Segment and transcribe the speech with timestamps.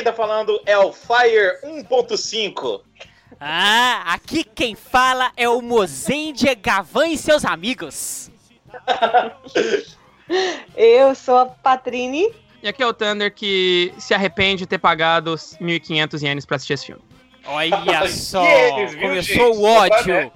[0.00, 2.80] quem tá falando é o Fire 1.5.
[3.38, 8.30] Ah, aqui quem fala é o Mozendia Gavan e seus amigos.
[10.74, 12.32] Eu sou a Patrine.
[12.62, 16.56] E aqui é o Thunder que se arrepende de ter pagado os 1.500 ienes pra
[16.56, 17.02] assistir esse filme.
[17.44, 17.76] Olha
[18.08, 19.58] só, Ienes, viu, começou gente?
[19.58, 20.32] o ódio.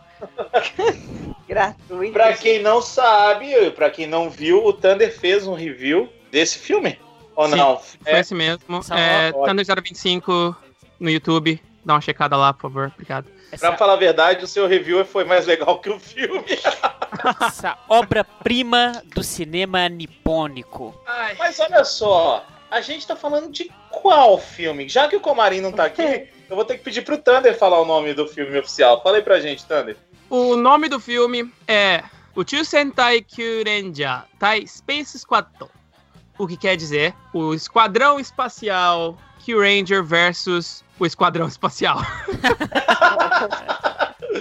[1.48, 2.12] Gratuito.
[2.12, 6.98] Pra quem não sabe, pra quem não viu, o Thunder fez um review desse filme.
[7.36, 7.76] Ou Sim, não?
[7.78, 8.82] Foi É, esse mesmo.
[8.82, 9.46] Só- É, ótimo.
[9.46, 10.56] Thunder 025
[11.00, 11.60] no YouTube.
[11.84, 12.90] Dá uma checada lá, por favor.
[12.94, 13.26] Obrigado.
[13.52, 16.44] Essa, pra falar a verdade, o seu review foi mais legal que o filme.
[17.46, 20.94] essa obra-prima do cinema nipônico.
[21.38, 24.88] Mas olha só, a gente tá falando de qual filme?
[24.88, 26.02] Já que o Comarim não tá aqui,
[26.48, 29.02] eu vou ter que pedir pro Thunder falar o nome do filme oficial.
[29.02, 29.96] Fala aí pra gente, Thunder.
[30.30, 32.02] O nome do filme é
[32.34, 35.46] Uchu Sentai Kyurenja Tai Space Squad.
[36.38, 41.98] O que quer dizer o Esquadrão Espacial Kyuranger versus o Esquadrão Espacial.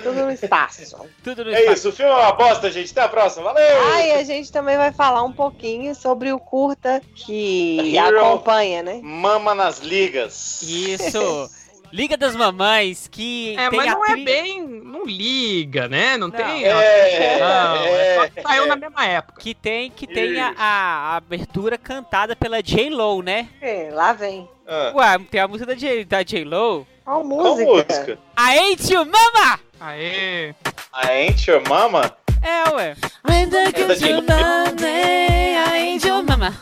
[0.02, 0.96] Tudo no espaço.
[1.24, 2.92] Tudo no É isso, o filme é uma bosta, gente.
[2.92, 3.46] Até a próxima.
[3.46, 3.94] Valeu!
[3.94, 8.20] Ah, e a gente também vai falar um pouquinho sobre o curta que Hero.
[8.20, 9.00] acompanha, né?
[9.04, 10.62] Mama nas ligas.
[10.62, 11.50] Isso.
[11.94, 14.64] Liga das Mamães, que É, tem mas não é tri- bem.
[14.68, 16.18] Não liga, né?
[16.18, 16.36] Não, Não.
[16.36, 16.64] tem.
[16.66, 18.66] É, Não, é só é, que saiu é.
[18.66, 19.40] na mesma época.
[19.40, 23.48] Que tem, que tem a, a abertura cantada pela J-Lo, né?
[23.62, 24.50] É, lá vem.
[24.68, 26.88] Ah, Ué, tem a música da J- da J-Lo.
[27.06, 27.66] Qual qual música?
[27.72, 28.20] música?
[28.40, 29.60] I Ain't You Mama!
[29.80, 30.50] Aê!
[30.96, 32.12] I Ain't Your Mama?
[32.42, 32.96] É, ué.
[33.30, 36.54] When the good you Monday, I ain't your mama.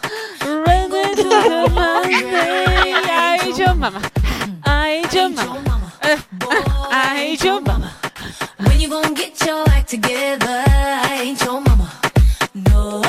[0.43, 4.01] When the good Monday, I ain't your mama.
[4.91, 5.93] I ain't your mama.
[6.03, 7.95] I ain't your mama.
[8.57, 10.65] When you gonna get your act together?
[10.67, 11.89] I ain't your mama.
[12.53, 13.01] No,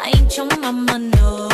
[0.00, 0.98] I ain't your mama.
[0.98, 1.48] No,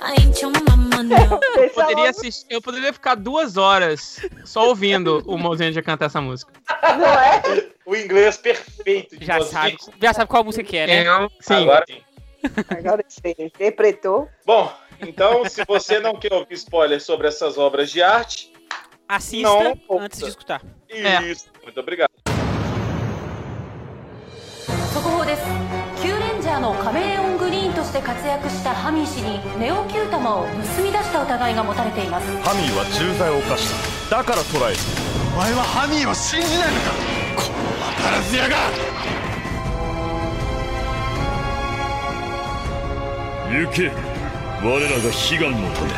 [0.00, 1.02] I ain't your mama.
[1.02, 1.40] No.
[1.58, 6.52] Eu poderia, assistir, eu poderia ficar duas horas só ouvindo o Mozenja cantar essa música.
[6.82, 7.42] Não é?
[7.84, 11.02] O inglês perfeito de Já sabe, já sabe qual música que é, né?
[11.02, 11.54] É, sim.
[11.54, 12.00] Agora sim.
[12.68, 14.28] Agora você interpretou.
[14.44, 14.72] Bom,
[15.06, 18.52] então, se você não quer ouvir spoiler sobre essas obras de arte,
[19.08, 20.62] Assista Não, antes de escutar.
[20.88, 21.22] É.
[21.30, 21.46] isso.
[21.62, 22.08] Muito obrigado.
[24.92, 25.42] 速報です
[26.02, 30.48] キューレンジャーのカメレオングリーンとして活躍したハミー氏にネオキュー玉を盗
[30.82, 34.78] み出した疑いが持たれていますハミーは重罪を犯しただから捕らえる
[35.34, 36.90] お前はハミーを信じないのか
[37.36, 38.56] この分からず屋が
[43.50, 44.11] 行け
[44.64, 45.02] 我らが悲
[45.40, 45.88] 願のため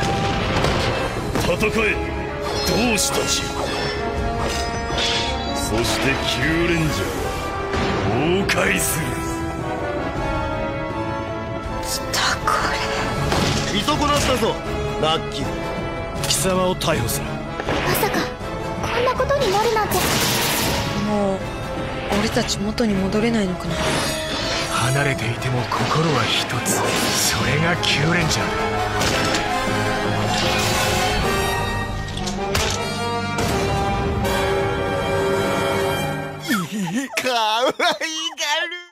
[1.44, 1.94] 戦え
[2.66, 3.42] 同志たち。
[5.54, 9.04] そしてキューレンジャーは崩壊する
[13.74, 14.54] 見損なったぞ
[15.02, 15.44] ラッキー。
[16.26, 17.26] 貴様を逮捕する。
[17.26, 17.32] ま
[17.94, 18.20] さか
[18.80, 19.94] こんなことになるなんて。
[21.06, 21.38] もう
[22.18, 23.74] 俺たち元に戻れないのかな
[24.83, 26.81] 離れていても心は一つ
[27.15, 28.53] それがキューレンジャーだ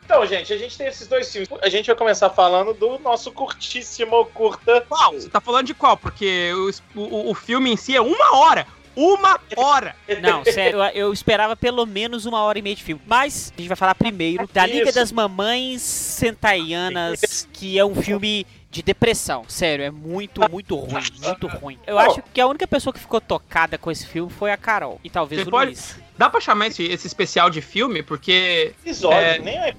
[0.03, 1.49] Então, gente, a gente tem esses dois filmes.
[1.61, 4.81] A gente vai começar falando do nosso curtíssimo curta.
[4.87, 5.11] Qual?
[5.11, 5.97] Você tá falando de qual?
[5.97, 6.53] Porque
[6.95, 8.65] o, o, o filme em si é uma hora.
[8.94, 9.94] Uma hora!
[10.20, 13.00] Não, sério, eu, eu esperava pelo menos uma hora e meia de filme.
[13.06, 14.94] Mas a gente vai falar primeiro da Liga Isso.
[14.94, 19.44] das Mamães Sentaianas, que é um filme de depressão.
[19.48, 21.78] Sério, é muito, muito ruim, muito ruim.
[21.86, 24.98] Eu acho que a única pessoa que ficou tocada com esse filme foi a Carol.
[25.04, 25.96] E talvez Você o pode- Luiz.
[26.16, 28.02] Dá pra chamar esse, esse especial de filme?
[28.02, 28.74] Porque.
[28.84, 29.38] Episódio, É.
[29.38, 29.74] nem é.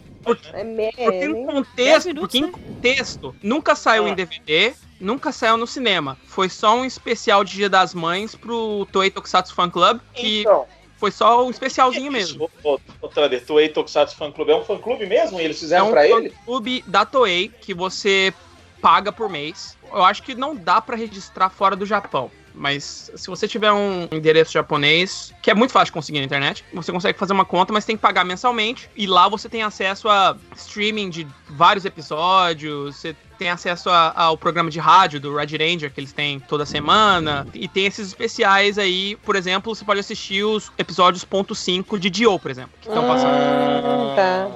[0.54, 2.52] É, me- Porque em nem- contexto, minutos, porque em né?
[2.52, 4.10] contexto, nunca saiu Ah.
[4.10, 6.18] em DVD, nunca saiu no cinema.
[6.26, 10.66] Foi só um especial de Dia das Mães pro Toei Tokusatsu Fan Club, que Então,
[10.98, 12.50] foi só um especialzinho mesmo.
[12.64, 12.80] Ô
[13.10, 15.42] Thunder, Toei Tokusatsu Fan Club é um fã clube mesmo?
[15.42, 16.30] E eles É fizeram um pra ele?
[16.46, 18.34] clube da Toei que você
[18.82, 19.78] paga por mês.
[19.92, 22.32] Eu acho que não dá pra registrar fora do Japão.
[22.54, 26.64] Mas se você tiver um endereço japonês, que é muito fácil de conseguir na internet,
[26.74, 28.90] você consegue fazer uma conta, mas tem que pagar mensalmente.
[28.96, 34.38] E lá você tem acesso a streaming de vários episódios, você tem acesso a- ao
[34.38, 37.46] programa de rádio do Red Ranger que eles têm toda semana.
[37.54, 42.10] E tem esses especiais aí, por exemplo, você pode assistir os episódios ponto .5 de
[42.10, 43.34] Dio, por exemplo, que estão passando.
[43.34, 44.48] Hum, tá.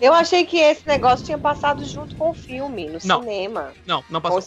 [0.00, 3.20] Eu achei que esse negócio tinha passado junto com o filme, no Não.
[3.20, 3.72] cinema.
[3.86, 4.42] Não, não passou.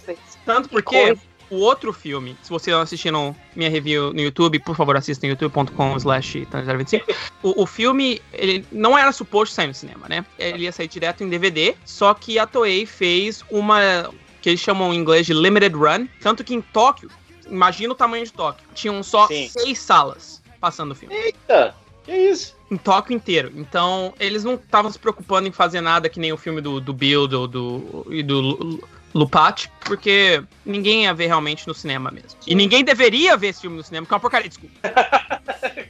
[0.45, 1.17] Tanto que porque.
[1.49, 5.29] O outro filme, se você não assistiram minha review no YouTube, por favor, assista em
[5.29, 7.05] youtube.com slash 025.
[7.43, 10.25] O, o filme, ele não era suposto sair no cinema, né?
[10.37, 14.09] Ele ia sair direto em DVD, só que a Toei fez uma
[14.41, 16.07] que eles chamam em inglês de limited run.
[16.21, 17.09] Tanto que em Tóquio,
[17.47, 19.49] imagina o tamanho de Tóquio, tinham só Sim.
[19.49, 21.15] seis salas passando o filme.
[21.15, 22.55] Eita, que isso?
[22.69, 23.51] Em Tóquio inteiro.
[23.55, 26.93] Então, eles não estavam se preocupando em fazer nada que nem o filme do, do
[26.93, 32.37] Bill do, do, e do Lupati, porque ninguém ia ver realmente no cinema mesmo.
[32.45, 34.75] E ninguém deveria ver esse filme no cinema, que é uma porcaria, desculpa.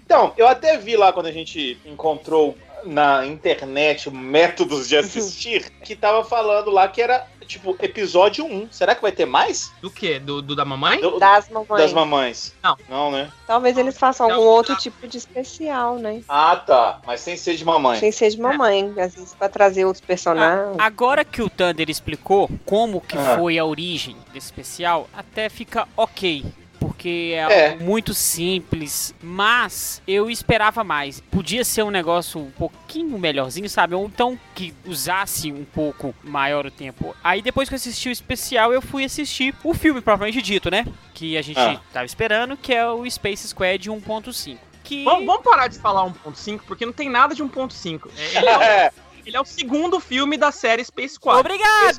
[0.05, 2.55] Então, eu até vi lá quando a gente encontrou
[2.85, 8.67] na internet métodos de assistir, que tava falando lá que era, tipo, episódio 1.
[8.71, 9.71] Será que vai ter mais?
[9.81, 10.19] Do quê?
[10.19, 10.99] Do, do da mamãe?
[10.99, 11.81] Do- Das mamães.
[11.81, 12.53] das mamães.
[12.63, 12.77] Não.
[12.89, 13.31] Não, né?
[13.47, 14.79] Talvez eles façam Não, algum outro não.
[14.79, 16.21] tipo de especial, né?
[16.27, 16.99] Ah, tá.
[17.05, 17.99] Mas sem ser de mamãe.
[17.99, 20.75] Sem ser de mamãe, às vezes pra trazer outros personagens.
[20.79, 23.37] Agora que o Thunder explicou como que Ah.
[23.37, 26.43] foi a origem desse especial, até fica ok.
[26.79, 27.69] Porque é, É.
[27.71, 31.19] algo muito simples, mas eu esperava mais.
[31.19, 33.95] Podia ser um negócio um pouquinho melhorzinho, sabe?
[33.95, 37.15] Ou então que usasse um pouco maior o tempo.
[37.23, 40.85] Aí depois que eu assisti o especial, eu fui assistir o filme propriamente dito, né?
[41.13, 41.79] Que a gente Ah.
[41.93, 44.57] tava esperando, que é o Space Squad 1.5.
[44.83, 48.07] Que Vamos, vamos parar de falar 1.5, porque não tem nada de 1.5.
[48.15, 48.91] É, Ele, é o, É,
[49.25, 51.39] ele é o segundo filme da série Space Squad.
[51.39, 51.97] Obrigado!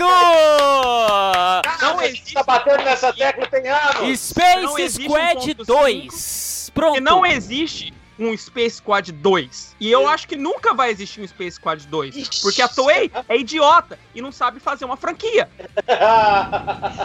[1.82, 4.20] Não gente tá batendo nessa tecla tem anos.
[4.20, 6.70] Space existe Squad 1.5, 2.
[6.72, 6.92] Pronto.
[6.92, 9.76] Porque não existe um Space Squad 2.
[9.78, 12.16] E eu acho que nunca vai existir um Space Squad 2.
[12.16, 12.40] Ixi.
[12.42, 15.48] Porque a Toei é idiota e não sabe fazer uma franquia.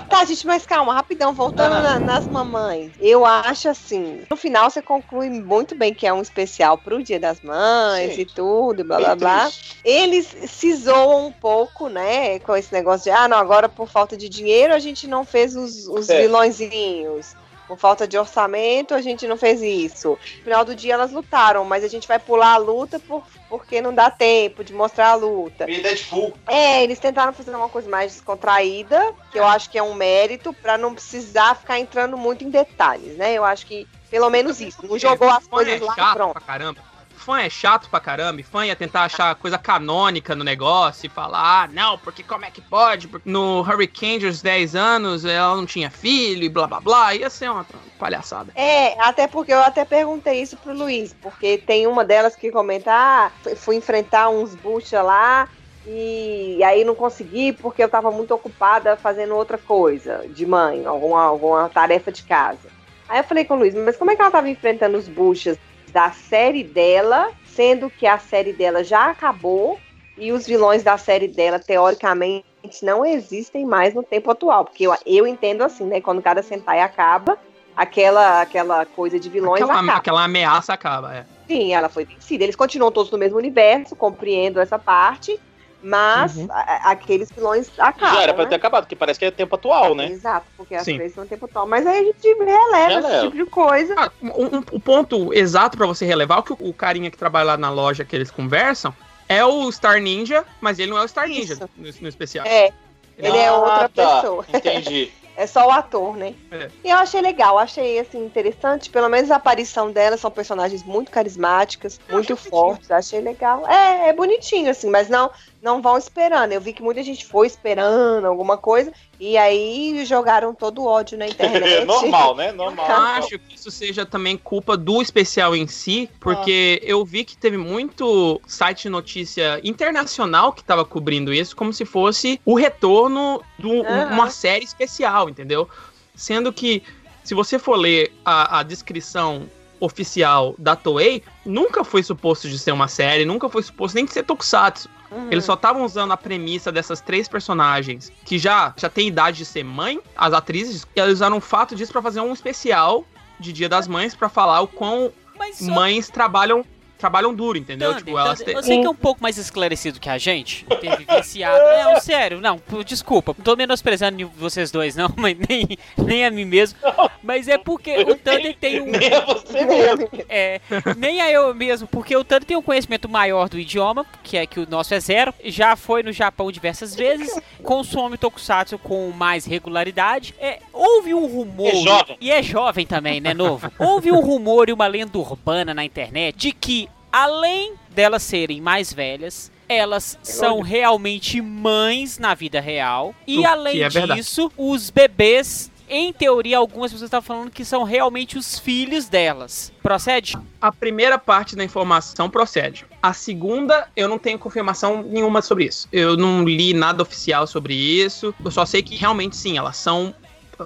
[0.09, 1.81] Tá, gente, mas calma, rapidão, voltando Ah.
[1.81, 2.91] na- nas mamães.
[2.99, 7.19] Eu acho assim, no final você conclui muito bem que é um especial pro Dia
[7.19, 8.21] das Mães Sim.
[8.21, 9.41] e tudo, blá blá blá.
[9.45, 9.77] triste.
[9.83, 14.15] Eles se zoam um pouco, né, com esse negócio de, ah, não, agora por falta
[14.17, 16.21] de dinheiro a gente não fez os, os É.
[16.21, 17.35] vilõezinhos.
[17.71, 20.09] Por falta de orçamento, a gente não fez isso.
[20.09, 23.79] No final do dia elas lutaram, mas a gente vai pular a luta por, porque
[23.79, 25.71] não dá tempo de mostrar a luta.
[25.71, 26.33] E Deadpool.
[26.49, 30.51] É, eles tentaram fazer uma coisa mais descontraída, que eu acho que é um mérito,
[30.51, 33.31] pra não precisar ficar entrando muito em detalhes, né?
[33.35, 34.85] Eu acho que pelo menos isso.
[34.85, 36.33] Não jogou as coisas é lá chato pronto.
[36.33, 36.90] pra caramba.
[37.21, 38.41] Fã é chato pra caramba.
[38.41, 42.45] E fã ia tentar achar coisa canônica no negócio e falar, ah, não, porque como
[42.45, 43.07] é que pode?
[43.07, 47.15] Porque no Hurricane aos 10 anos ela não tinha filho e blá blá blá.
[47.15, 47.65] Ia ser uma
[47.97, 48.53] palhaçada.
[48.53, 52.91] É, até porque eu até perguntei isso pro Luiz, porque tem uma delas que comenta,
[52.93, 55.47] ah, fui- enfrentar uns bucha lá
[55.85, 61.23] e aí não consegui porque eu tava muito ocupada fazendo outra coisa de mãe, alguma,
[61.23, 62.71] alguma tarefa de casa.
[63.07, 65.57] Aí eu falei com o Luiz, mas como é que ela tava enfrentando os buchas
[65.91, 69.79] da série dela, sendo que a série dela já acabou
[70.17, 72.45] e os vilões da série dela, teoricamente,
[72.83, 74.65] não existem mais no tempo atual?
[74.65, 75.99] Porque eu, eu entendo assim, né?
[75.99, 77.37] Quando cada Sentai acaba,
[77.75, 79.97] aquela, aquela coisa de vilões Aquela, acaba.
[79.97, 81.25] aquela ameaça acaba, é.
[81.47, 82.43] Sim, ela foi vencida.
[82.43, 85.39] Eles continuam todos no mesmo universo, compreendo essa parte,
[85.81, 86.47] mas Uhum.
[86.51, 88.15] a- aqueles vilões acabam.
[88.15, 88.49] Já era pra né?
[88.49, 90.07] ter acabado, porque parece que é tempo atual, né?
[90.07, 90.95] Exato, porque as Sim.
[90.97, 91.67] três são tempo atual.
[91.67, 93.21] Mas aí a gente releva esse Releva.
[93.25, 93.95] tipo de coisa.
[93.97, 97.17] Ah, um- um- o ponto exato pra você relevar, o que o, o carinha que
[97.17, 98.93] trabalha lá na loja que eles conversam,
[99.27, 102.45] é o Star Ninja, mas ele não é o Star Ninja no, no especial.
[102.45, 102.71] É,
[103.17, 104.15] ele é Ah, outra tá.
[104.21, 104.45] pessoa.
[104.53, 105.11] Entendi.
[105.33, 106.35] É só o ator, né?
[106.51, 106.69] É.
[106.83, 111.09] E eu achei legal, achei assim interessante, pelo menos a aparição dela são personagens muito
[111.09, 113.65] carismáticas, Eu muito achei fortes, achei legal.
[113.67, 116.51] É, é bonitinho assim, mas não não vão esperando.
[116.51, 121.17] Eu vi que muita gente foi esperando alguma coisa e aí jogaram todo o ódio
[121.17, 121.85] na internet.
[121.85, 122.51] Normal, né?
[122.51, 122.89] Normal.
[122.89, 127.37] Eu acho que isso seja também culpa do especial em si, porque eu vi que
[127.37, 133.41] teve muito site de notícia internacional que tava cobrindo isso, como se fosse o retorno
[133.59, 134.13] de Aham.
[134.13, 135.69] uma série especial, entendeu?
[136.15, 136.83] Sendo que,
[137.23, 139.47] se você for ler a, a descrição
[139.81, 144.13] oficial da Toei, nunca foi suposto de ser uma série, nunca foi suposto nem de
[144.13, 144.89] ser tokusatsu.
[145.11, 145.27] Uhum.
[145.29, 149.45] Eles só estavam usando a premissa dessas três personagens que já, já têm idade de
[149.45, 153.03] ser mãe, as atrizes, e eles usaram o fato disso pra fazer um especial
[153.39, 155.11] de Dia das Mães pra falar o quão
[155.53, 156.63] só- mães trabalham
[157.01, 157.89] trabalham duro, entendeu?
[157.89, 158.63] Thunder, tipo, elas Thunder, têm.
[158.63, 161.59] Você que é um pouco mais esclarecido que a gente, ter vivenciado.
[161.81, 166.45] Não, sério, não, desculpa, não tô menosprezando vocês dois, não, mas nem, nem a mim
[166.45, 166.77] mesmo.
[167.23, 168.85] Mas é porque o Thunder tem um.
[168.85, 170.09] Nem é você mesmo.
[170.29, 170.61] É,
[170.95, 174.45] nem a eu mesmo, porque o Thunder tem um conhecimento maior do idioma, que é
[174.45, 175.33] que o nosso é zero.
[175.43, 180.35] Já foi no Japão diversas vezes, consome Tokusatsu com mais regularidade.
[180.39, 181.69] É, houve um rumor.
[181.69, 182.17] É jovem.
[182.21, 183.71] E é jovem também, né, novo?
[183.79, 188.93] Houve um rumor e uma lenda urbana na internet de que, além delas serem mais
[188.93, 193.15] velhas, elas são realmente mães na vida real.
[193.25, 198.37] E além é disso, os bebês em teoria, algumas pessoas estavam falando que são realmente
[198.37, 199.73] os filhos delas.
[199.83, 200.37] Procede?
[200.61, 202.85] A primeira parte da informação procede.
[203.03, 205.89] A segunda, eu não tenho confirmação nenhuma sobre isso.
[205.91, 208.33] Eu não li nada oficial sobre isso.
[208.43, 210.15] Eu só sei que realmente sim, elas são.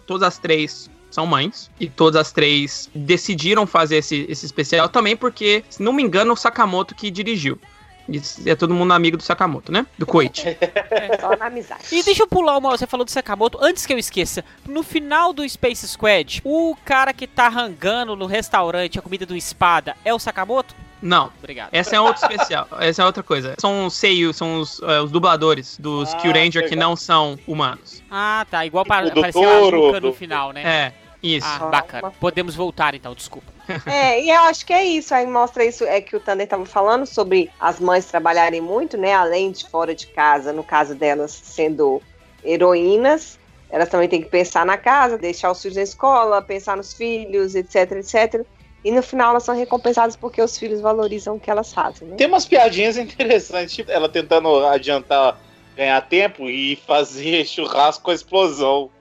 [0.06, 1.72] Todas as três são mães.
[1.80, 6.34] E todas as três decidiram fazer esse, esse especial também porque, se não me engano,
[6.34, 7.60] o Sakamoto que dirigiu.
[8.08, 9.86] E é todo mundo amigo do Sakamoto, né?
[9.98, 10.56] Do Koichi.
[11.20, 11.84] Só na amizade.
[11.92, 12.70] E deixa eu pular uma.
[12.70, 13.58] Você falou do Sakamoto.
[13.60, 18.28] Antes que eu esqueça, no final do Space Squad, o cara que tá rangando no
[18.28, 20.76] restaurante a comida do espada é o Sakamoto?
[21.02, 21.32] Não.
[21.40, 21.70] Obrigado.
[21.72, 22.68] Essa é outro especial.
[22.80, 23.56] Essa é outra coisa.
[23.60, 27.38] São os Seiyu, são os, eh, os dubladores dos Ah, Kill Ranger que não são
[27.48, 28.04] humanos.
[28.10, 28.66] Ah, tá.
[28.66, 30.64] Igual para, apareceu a Juca no final, né?
[30.64, 30.94] É,
[31.26, 31.48] isso.
[31.48, 32.12] Ah, bacana.
[32.20, 33.54] Podemos voltar então, desculpa.
[33.86, 35.14] É, e eu acho que é isso.
[35.14, 39.14] Aí mostra isso, é que o Thunder tava falando sobre as mães trabalharem muito, né?
[39.14, 42.02] Além de fora de casa, no caso delas sendo
[42.44, 43.40] heroínas,
[43.70, 47.56] elas também têm que pensar na casa, deixar os filhos na escola, pensar nos filhos,
[47.56, 48.46] etc, etc.
[48.84, 52.16] E no final elas são recompensadas porque os filhos valorizam o que elas fazem, né?
[52.18, 55.40] Tem umas piadinhas interessantes, tipo ela tentando adiantar,
[55.76, 58.92] ganhar tempo e fazer churrasco com a explosão.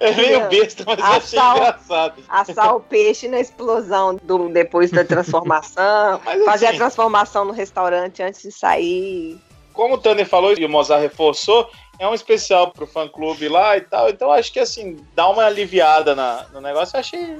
[0.00, 2.14] É meio besta, mas eu achei engraçado.
[2.28, 8.22] Assar o peixe na explosão do, depois da transformação, fazer a assim, transformação no restaurante
[8.22, 9.38] antes de sair.
[9.72, 13.76] como o Tanner falou e o Mozart reforçou, é um especial pro fã clube lá
[13.76, 14.08] e tal.
[14.08, 16.96] Então acho que assim, dá uma aliviada na- no negócio.
[16.96, 17.38] Eu achei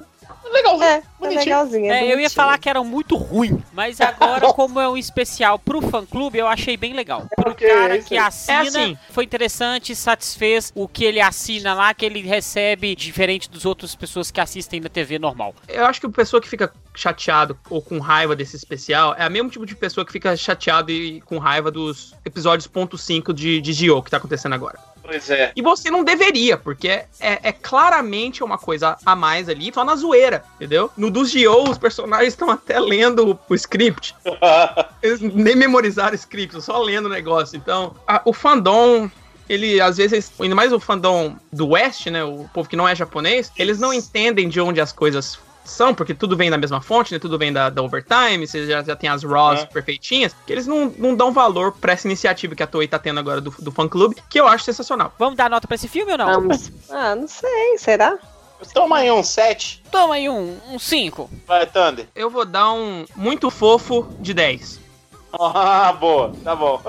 [0.49, 0.85] legalzinho.
[0.85, 1.44] É, é bonitinho.
[1.44, 1.92] legalzinho.
[1.92, 5.59] é É, eu ia falar que era muito ruim, mas agora, como é um especial
[5.59, 7.26] pro fã clube, eu achei bem legal.
[7.37, 8.25] Pro Ok, cara que aí.
[8.26, 8.99] assina, É assim.
[9.11, 14.30] foi interessante, satisfez o que ele assina lá, que ele recebe diferente dos outros pessoas
[14.30, 15.54] que assistem na TV normal.
[15.68, 19.30] Eu acho que a pessoa que fica chateado ou com raiva desse especial é o
[19.30, 23.61] mesmo tipo de pessoa que fica chateado e com raiva dos episódios ponto .5 de,
[23.61, 24.78] de Gio que tá acontecendo agora.
[25.11, 25.50] Pois é.
[25.57, 29.97] E você não deveria, porque é, é claramente uma coisa a mais ali, só na
[29.97, 30.88] zoeira, entendeu?
[30.97, 34.14] No dos Gio, os personagens estão até lendo o, o script.
[35.02, 37.57] Eles nem memorizaram o script, só lendo o negócio.
[37.57, 39.11] Então, a- o fandom.
[39.49, 42.23] Ele, às vezes, ainda mais o fandom do West, né?
[42.23, 45.40] O povo que não é japonês, eles não entendem de onde as coisas
[45.71, 47.19] são, porque tudo vem da mesma fonte, né?
[47.19, 49.67] Tudo vem da, da Overtime, você já, já tem as Raws É.
[49.67, 53.21] perfeitinhas, que eles não, não dão valor pra essa iniciativa que a Toei tá tendo
[53.21, 55.12] agora do, do fã clube, que eu acho sensacional.
[55.19, 56.27] Vamos dar nota pra esse filme ou não?
[56.27, 56.71] Vamos.
[56.91, 58.19] Ah, não sei, será?
[58.75, 59.83] Toma aí um 7.
[59.91, 61.31] Toma aí um 5.
[61.47, 62.07] Vai, Thunder.
[62.15, 64.79] Eu vou dar um muito fofo de 10.
[65.33, 66.81] Ah, boa, tá bom.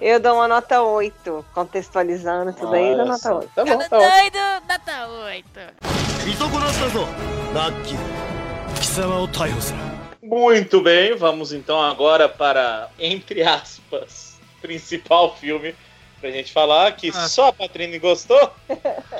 [0.00, 2.76] Eu dou uma nota 8, contextualizando tudo Nossa.
[2.76, 3.50] aí, dou nota 8.
[3.54, 5.50] Tá bom, tá doido, nota 8.
[10.22, 15.74] Muito bem, vamos então agora para, entre aspas, principal filme
[16.20, 17.28] pra gente falar, que ah.
[17.28, 18.52] só a Patrine gostou,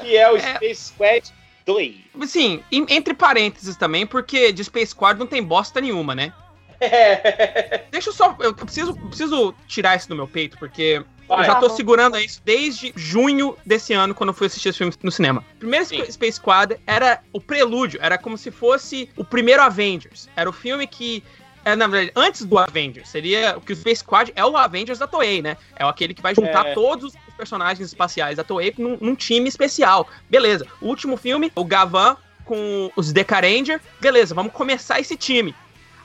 [0.00, 0.54] que é o é.
[0.54, 1.32] Space Quest
[1.66, 1.96] 2.
[2.26, 6.32] Sim, entre parênteses também, porque de Space Squad não tem bosta nenhuma, né?
[6.82, 7.84] É.
[7.90, 8.36] Deixa eu só.
[8.40, 12.40] Eu preciso, preciso tirar isso do meu peito, porque eu já tô Tá segurando isso
[12.44, 15.44] desde junho desse ano, quando eu fui assistir esse filme no cinema.
[15.58, 16.04] Primeiro Sim.
[16.10, 20.28] Space Squad era o prelúdio, era como se fosse o primeiro Avengers.
[20.36, 21.22] Era o filme que.
[21.64, 24.98] É, na verdade, antes do Avengers, seria o que o Space Squad é o Avengers
[24.98, 25.56] da Toei, né?
[25.76, 26.74] É aquele que vai juntar É.
[26.74, 30.08] todos os personagens espaciais da Toei num, num time especial.
[30.28, 30.66] Beleza.
[30.80, 33.80] O último filme, o Gavan com os Deca Ranger.
[34.00, 35.54] Beleza, vamos começar esse time.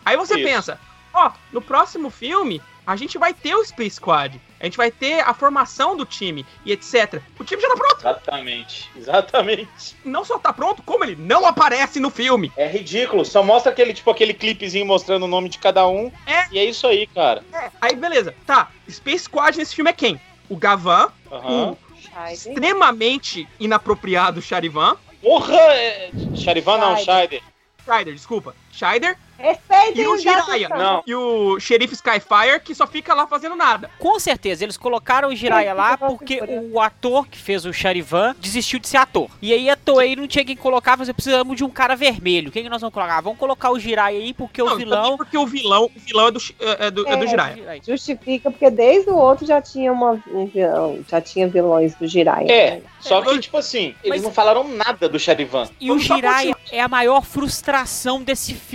[0.07, 0.43] Aí você Isso.
[0.47, 0.79] pensa,
[1.13, 4.39] ó, no próximo filme, a gente vai ter o Space Squad.
[4.57, 7.21] A gente vai ter a formação do time e etc.
[7.37, 7.99] O time já tá pronto.
[7.99, 9.97] Exatamente, exatamente.
[10.05, 12.49] Não só tá pronto, como ele não aparece no filme.
[12.55, 16.09] É ridículo, só mostra aquele tipo aquele clipezinho mostrando o nome de cada um.
[16.25, 16.47] É.
[16.53, 17.43] E é isso aí, cara.
[17.81, 18.33] Aí, beleza.
[18.45, 20.21] Tá, Space Squad nesse filme é quem?
[20.47, 21.71] O Gavan, Aham.
[21.71, 22.31] o Scheider.
[22.31, 24.95] extremamente inapropriado Charivan.
[25.21, 25.53] Porra!
[25.53, 26.09] É...
[26.33, 27.43] Charivan não, Scheider.
[27.83, 28.55] Scheider, desculpa.
[28.77, 30.69] Scheider Respeitem e o Jiraiya.
[30.69, 31.03] Não.
[31.05, 33.89] E o xerife Skyfire, que só fica lá fazendo nada.
[33.99, 36.41] Com certeza, eles colocaram o Jiraiya lá porque
[36.71, 39.29] o ator que fez o Charivan desistiu de ser ator.
[39.41, 42.51] E aí a Toei não tinha quem colocar, mas precisamos de um cara vermelho.
[42.51, 43.21] Quem que nós vamos colocar?
[43.21, 45.17] Vamos colocar o Jiraiya aí porque Não, o vilão...
[45.17, 47.27] Porque o vilão, o vilão é do, é do, é do É.
[47.27, 47.81] Jiraiya.
[47.85, 52.51] Justifica, porque desde o outro já tinha uma, um vilão, já tinha vilões do Jiraiya.
[52.51, 52.81] É, né?
[52.99, 55.69] só que, tipo assim, eles Mas- não falaram nada do Charivan.
[55.79, 58.66] E o Jiraiya é a maior frustração desse filme.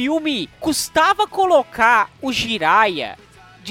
[0.60, 3.16] Custava colocar o Jiraiya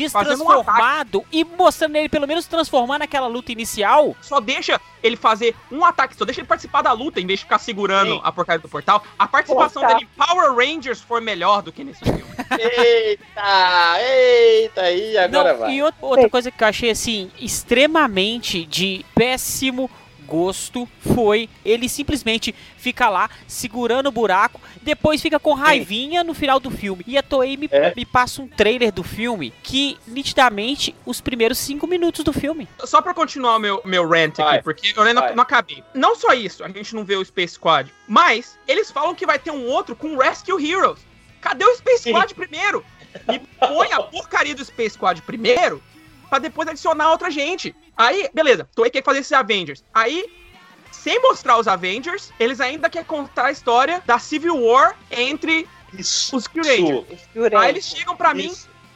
[0.10, 4.16] Fazendo um destransformado e mostrando ele pelo menos transformar naquela luta inicial.
[4.22, 7.46] Só deixa ele fazer um ataque, só deixa ele participar da luta em vez de
[7.46, 8.22] ficar segurando Sim.
[8.24, 9.04] a porcaria do portal.
[9.20, 12.22] A participação dele em Power Rangers foi melhor do que nesse filme.
[12.51, 15.74] Eita, eita, aí agora Não, vai.
[15.74, 19.90] e outra, outra coisa que eu achei assim extremamente de péssimo
[20.31, 26.57] gosto foi ele simplesmente fica lá segurando o buraco, depois fica com raivinha no final
[26.57, 27.03] do filme.
[27.05, 27.93] E a Toei me, É.
[27.93, 32.65] me passa um trailer do filme que nitidamente os primeiros cinco minutos do filme.
[32.85, 34.55] Só pra continuar o meu, meu rant Vai.
[34.55, 35.83] aqui, porque eu ainda não, não acabei.
[35.93, 39.38] Não só isso, a gente não vê o Space Squad, mas eles falam que vai
[39.38, 41.00] ter um outro com Rescue Heroes.
[41.41, 42.09] Cadê o Space.
[42.09, 42.85] Squad primeiro?
[43.27, 45.83] Me põe a porcaria do Space Squad primeiro,
[46.29, 47.75] pra depois adicionar outra gente.
[48.01, 49.84] Aí, beleza, Toei quer fazer esses Avengers.
[49.93, 50.25] Aí,
[50.91, 56.36] sem mostrar os Avengers, eles ainda querem contar a história da Civil War entre Isso.
[56.36, 57.22] os Q Rangers.
[57.55, 58.51] Aí eles chegam pra mim,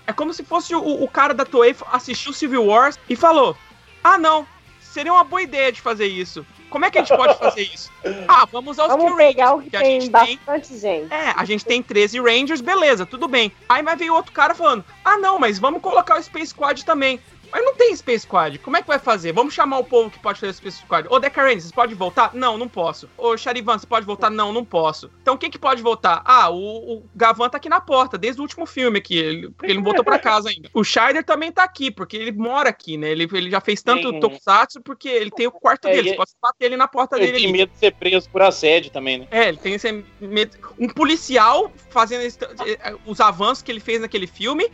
[0.08, 3.56] é como se fosse o, o cara da Toei assistiu Civil Wars e falou:
[4.04, 4.48] Ah, não,
[4.82, 6.44] seria uma boa ideia de fazer isso.
[6.68, 7.92] Como é que a gente pode fazer isso?
[8.28, 10.40] Ah, vamos usar os Vamos Q pegar o Rangers, que que a tem gente tem.
[10.46, 11.14] bastante gente.
[11.14, 13.52] É, a gente tem 13 Rangers, beleza, tudo bem.
[13.70, 17.20] Aí vai veio outro cara falando: Ah, não, mas vamos colocar o Space Squad também.
[17.56, 18.60] Mas não tem Space Squad.
[18.60, 19.32] Como é que vai fazer?
[19.32, 21.08] Vamos chamar o povo que pode fazer o Space Squad.
[21.10, 22.32] Ô, Deca Ranger, você pode voltar?
[22.34, 23.10] Não, não posso.
[23.18, 24.30] Ô, Charivan, você pode voltar?
[24.30, 25.10] Não, não posso.
[25.22, 26.22] Então quem que pode voltar?
[26.26, 26.58] Ah, o,
[26.98, 29.18] o Gavan tá aqui na porta, desde o último filme aqui.
[29.18, 30.70] Ele, porque ele não voltou pra casa ainda.
[30.74, 33.10] O Scheider também tá aqui, porque ele mora aqui, né?
[33.10, 34.20] Ele, ele já fez tanto Sim.
[34.20, 36.10] Tokusatsu porque ele tem o quarto É, dele.
[36.10, 37.58] Você pode bater ele na porta Ele dele tem ali.
[37.58, 39.28] medo de ser preso por assédio também, né?
[39.32, 40.58] É, ele tem esse medo.
[40.78, 44.70] Um policial fazendo esse- eh, os avanços que ele fez naquele filme,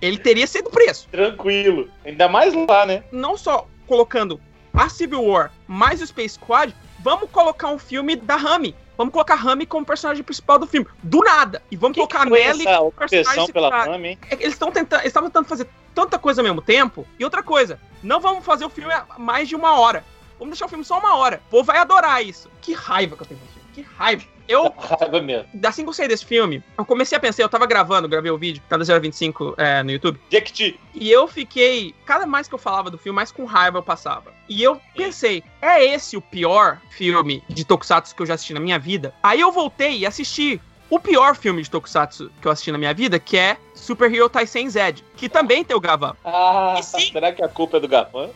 [0.00, 1.08] ele teria sido preso.
[1.10, 1.88] Tranquilo.
[2.04, 3.02] Ainda mais lá, né?
[3.12, 4.40] Não só colocando
[4.74, 8.74] a Civil War mais o Space Squad, vamos colocar um filme da Rami.
[8.96, 10.88] Vamos colocar a Rami como personagem principal do filme.
[11.02, 11.62] Do nada.
[11.70, 14.18] E vamos Que colocar a que Nelly essa como personagem obsessão pela fama, hein?
[14.28, 15.00] É Eles estão tentando.
[15.00, 17.06] Eles estavam tentando fazer tanta coisa ao mesmo tempo.
[17.18, 20.04] E outra coisa, não vamos fazer o filme a mais de uma hora.
[20.38, 21.40] Vamos deixar o filme só uma hora.
[21.46, 22.50] O povo vai adorar isso.
[22.60, 23.40] Que raiva que eu tenho.
[23.72, 24.24] Que raiva.
[24.48, 25.46] Eu, Raiva mesmo.
[25.64, 28.38] assim que eu saí desse filme, eu comecei a pensar, eu tava gravando, gravei o
[28.38, 30.78] vídeo, tá no 025 é, no YouTube, T.
[30.94, 34.32] e eu fiquei, cada mais que eu falava do filme, mais com raiva eu passava.
[34.48, 38.60] E eu pensei, é esse o pior filme de Tokusatsu que eu já assisti na
[38.60, 39.14] minha vida?
[39.22, 42.94] Aí eu voltei e assisti o pior filme de Tokusatsu que eu assisti na minha
[42.94, 46.16] vida, que é Super Hero Taisen Z, que também tem o Gavan.
[46.24, 47.12] Ah, sim?
[47.12, 48.30] será que a culpa é do Gafan?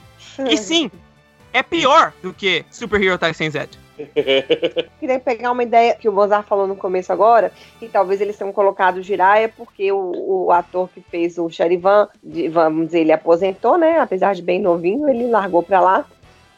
[0.50, 0.90] E sim,
[1.52, 3.68] é pior do que Super Hero Taisen Z.
[4.98, 8.52] Queria pegar uma ideia que o Mozart falou no começo agora, que talvez eles tenham
[8.52, 12.08] colocado o Jiraiya porque o, o ator que fez o Charivan,
[12.50, 13.98] vamos dizer, ele aposentou, né?
[13.98, 16.04] Apesar de bem novinho, ele largou pra lá.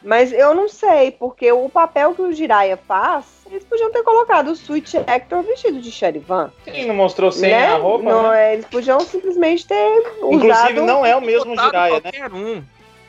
[0.03, 4.49] Mas eu não sei, porque o papel que o Jiraiya faz, eles podiam ter colocado
[4.49, 6.51] o Switch Hector vestido de Charivan.
[6.63, 7.65] Sim, não mostrou sem né?
[7.73, 8.51] a roupa, Não, né?
[8.51, 10.81] é, Eles podiam simplesmente ter Inclusive, usado...
[10.83, 12.01] não é o mesmo Jiraiya, né?
[12.01, 12.63] qualquer um.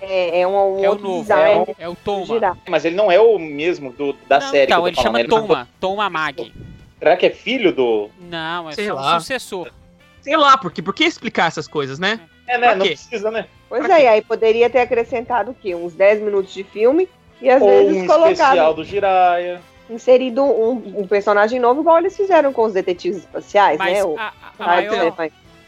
[0.09, 2.59] É, é um, um É o novo, design é o, é o Toma.
[2.69, 4.65] Mas ele não é o mesmo do, da Não, série.
[4.65, 6.53] então, que ele tô falando, chama não- Toma, Toma Mag.
[6.99, 8.09] Será que é filho do.
[8.21, 9.17] Não, é Sei só lá.
[9.17, 9.71] um sucessor.
[10.23, 12.21] Sei lá, porque por que explicar essas coisas, né?
[12.49, 12.67] É, né?
[12.69, 12.93] Pra Não quê?
[12.93, 13.47] precisa, né?
[13.69, 14.05] Pois Pra é, quê?
[14.05, 15.75] e aí poderia ter acrescentado o quê?
[15.75, 17.09] Uns 10 minutos de filme
[17.41, 19.61] e às Ou vezes um especial colocado, do Jiraiya.
[19.91, 24.05] inserido um, um personagem novo, igual eles fizeram com os detetives espaciais, Mas né?
[24.05, 25.15] O a, a- a maior.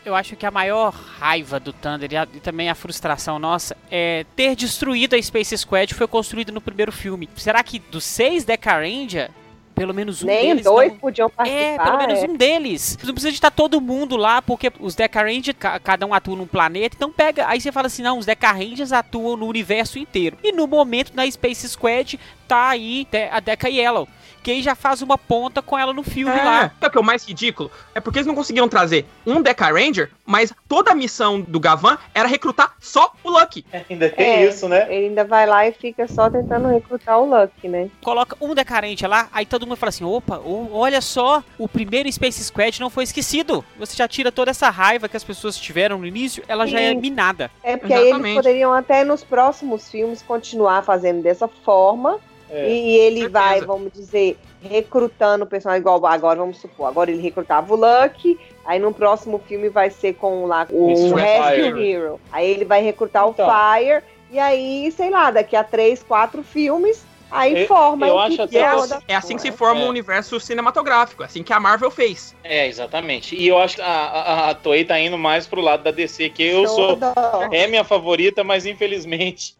[0.08, 3.76] Eu acho que a maior raiva do Thunder e, a- e também a frustração nossa
[3.90, 7.28] é ter destruído a Space Squad que foi construído no primeiro filme.
[7.36, 9.30] Será que dos seis Deca Ranger,
[9.74, 10.98] pelo menos um Nem deles dois não...
[10.98, 11.62] podiam participar.
[11.62, 12.26] É, pelo menos é.
[12.26, 12.98] um deles.
[13.04, 16.34] Não precisa de estar todo mundo lá, porque os Deca Rangers, ca- cada um atua
[16.34, 16.96] num planeta.
[16.96, 17.46] Então pega.
[17.46, 20.36] Aí você fala assim: não, os Deca Rangers atuam no universo inteiro.
[20.42, 22.18] E no momento, na Space Squad,
[22.48, 24.08] tá aí a Deca Yellow.
[24.50, 26.60] Aí já faz uma ponta com ela no filme É, lá.
[26.80, 27.70] sabe o que é o mais ridículo?
[27.94, 31.98] É porque eles não conseguiram trazer um Deca Ranger, mas toda a missão do Gavan
[32.14, 33.64] era recrutar só o Lucky.
[33.90, 34.46] Ainda tem É.
[34.48, 34.86] isso, né?
[34.88, 37.88] Ele ainda vai lá e fica só tentando recrutar o Lucky, né?
[38.02, 42.42] Coloca um decarente lá, aí todo mundo fala assim: opa, olha só, o primeiro Space
[42.44, 43.64] Squad não foi esquecido.
[43.78, 46.90] Você já tira toda essa raiva que as pessoas tiveram no início, ela já é
[46.90, 47.00] Sim.
[47.00, 47.50] minada.
[47.62, 52.18] É porque aí eles poderiam até nos próximos filmes continuar fazendo dessa forma.
[52.50, 52.68] É.
[52.70, 53.30] E, ele certeza.
[53.30, 58.38] vai, vamos dizer, recrutando o personagem igual agora, vamos supor, agora ele recrutava o Lucky,
[58.64, 61.90] aí no próximo filme vai ser com lá o Rescue Fire.
[61.92, 62.20] Hero.
[62.32, 63.46] Aí ele vai recrutar Então.
[63.46, 68.18] o Fire, e aí, sei lá, daqui a três, quatro filmes, aí Eu- forma eu
[68.18, 68.96] a acho é, até toda.
[68.96, 69.84] assim, é assim que se forma É.
[69.84, 72.34] um universo cinematográfico, é assim que a Marvel fez.
[72.42, 73.36] É, exatamente.
[73.36, 76.30] E eu acho que a, a, a Toei tá indo mais pro lado da DC,
[76.30, 76.98] que eu sou.
[77.52, 79.54] É minha favorita, mas infelizmente.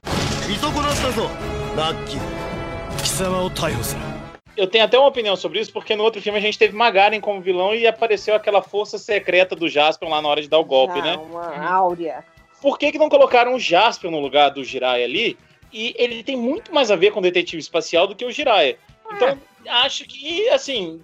[4.57, 7.21] Eu tenho até uma opinião sobre isso, porque no outro filme a gente teve Magaren
[7.21, 10.65] como vilão e apareceu aquela força secreta do Jasper lá na hora de dar o
[10.65, 11.17] golpe, Já, né?
[11.17, 12.25] Uma áurea.
[12.63, 15.37] Por que, que não colocaram o Jasper no lugar do Jiraiya ali?
[15.73, 18.79] E ele tem muito mais a ver com o detetive espacial do que o Jiraiya.
[19.11, 19.37] Então,
[19.69, 21.01] acho que, assim,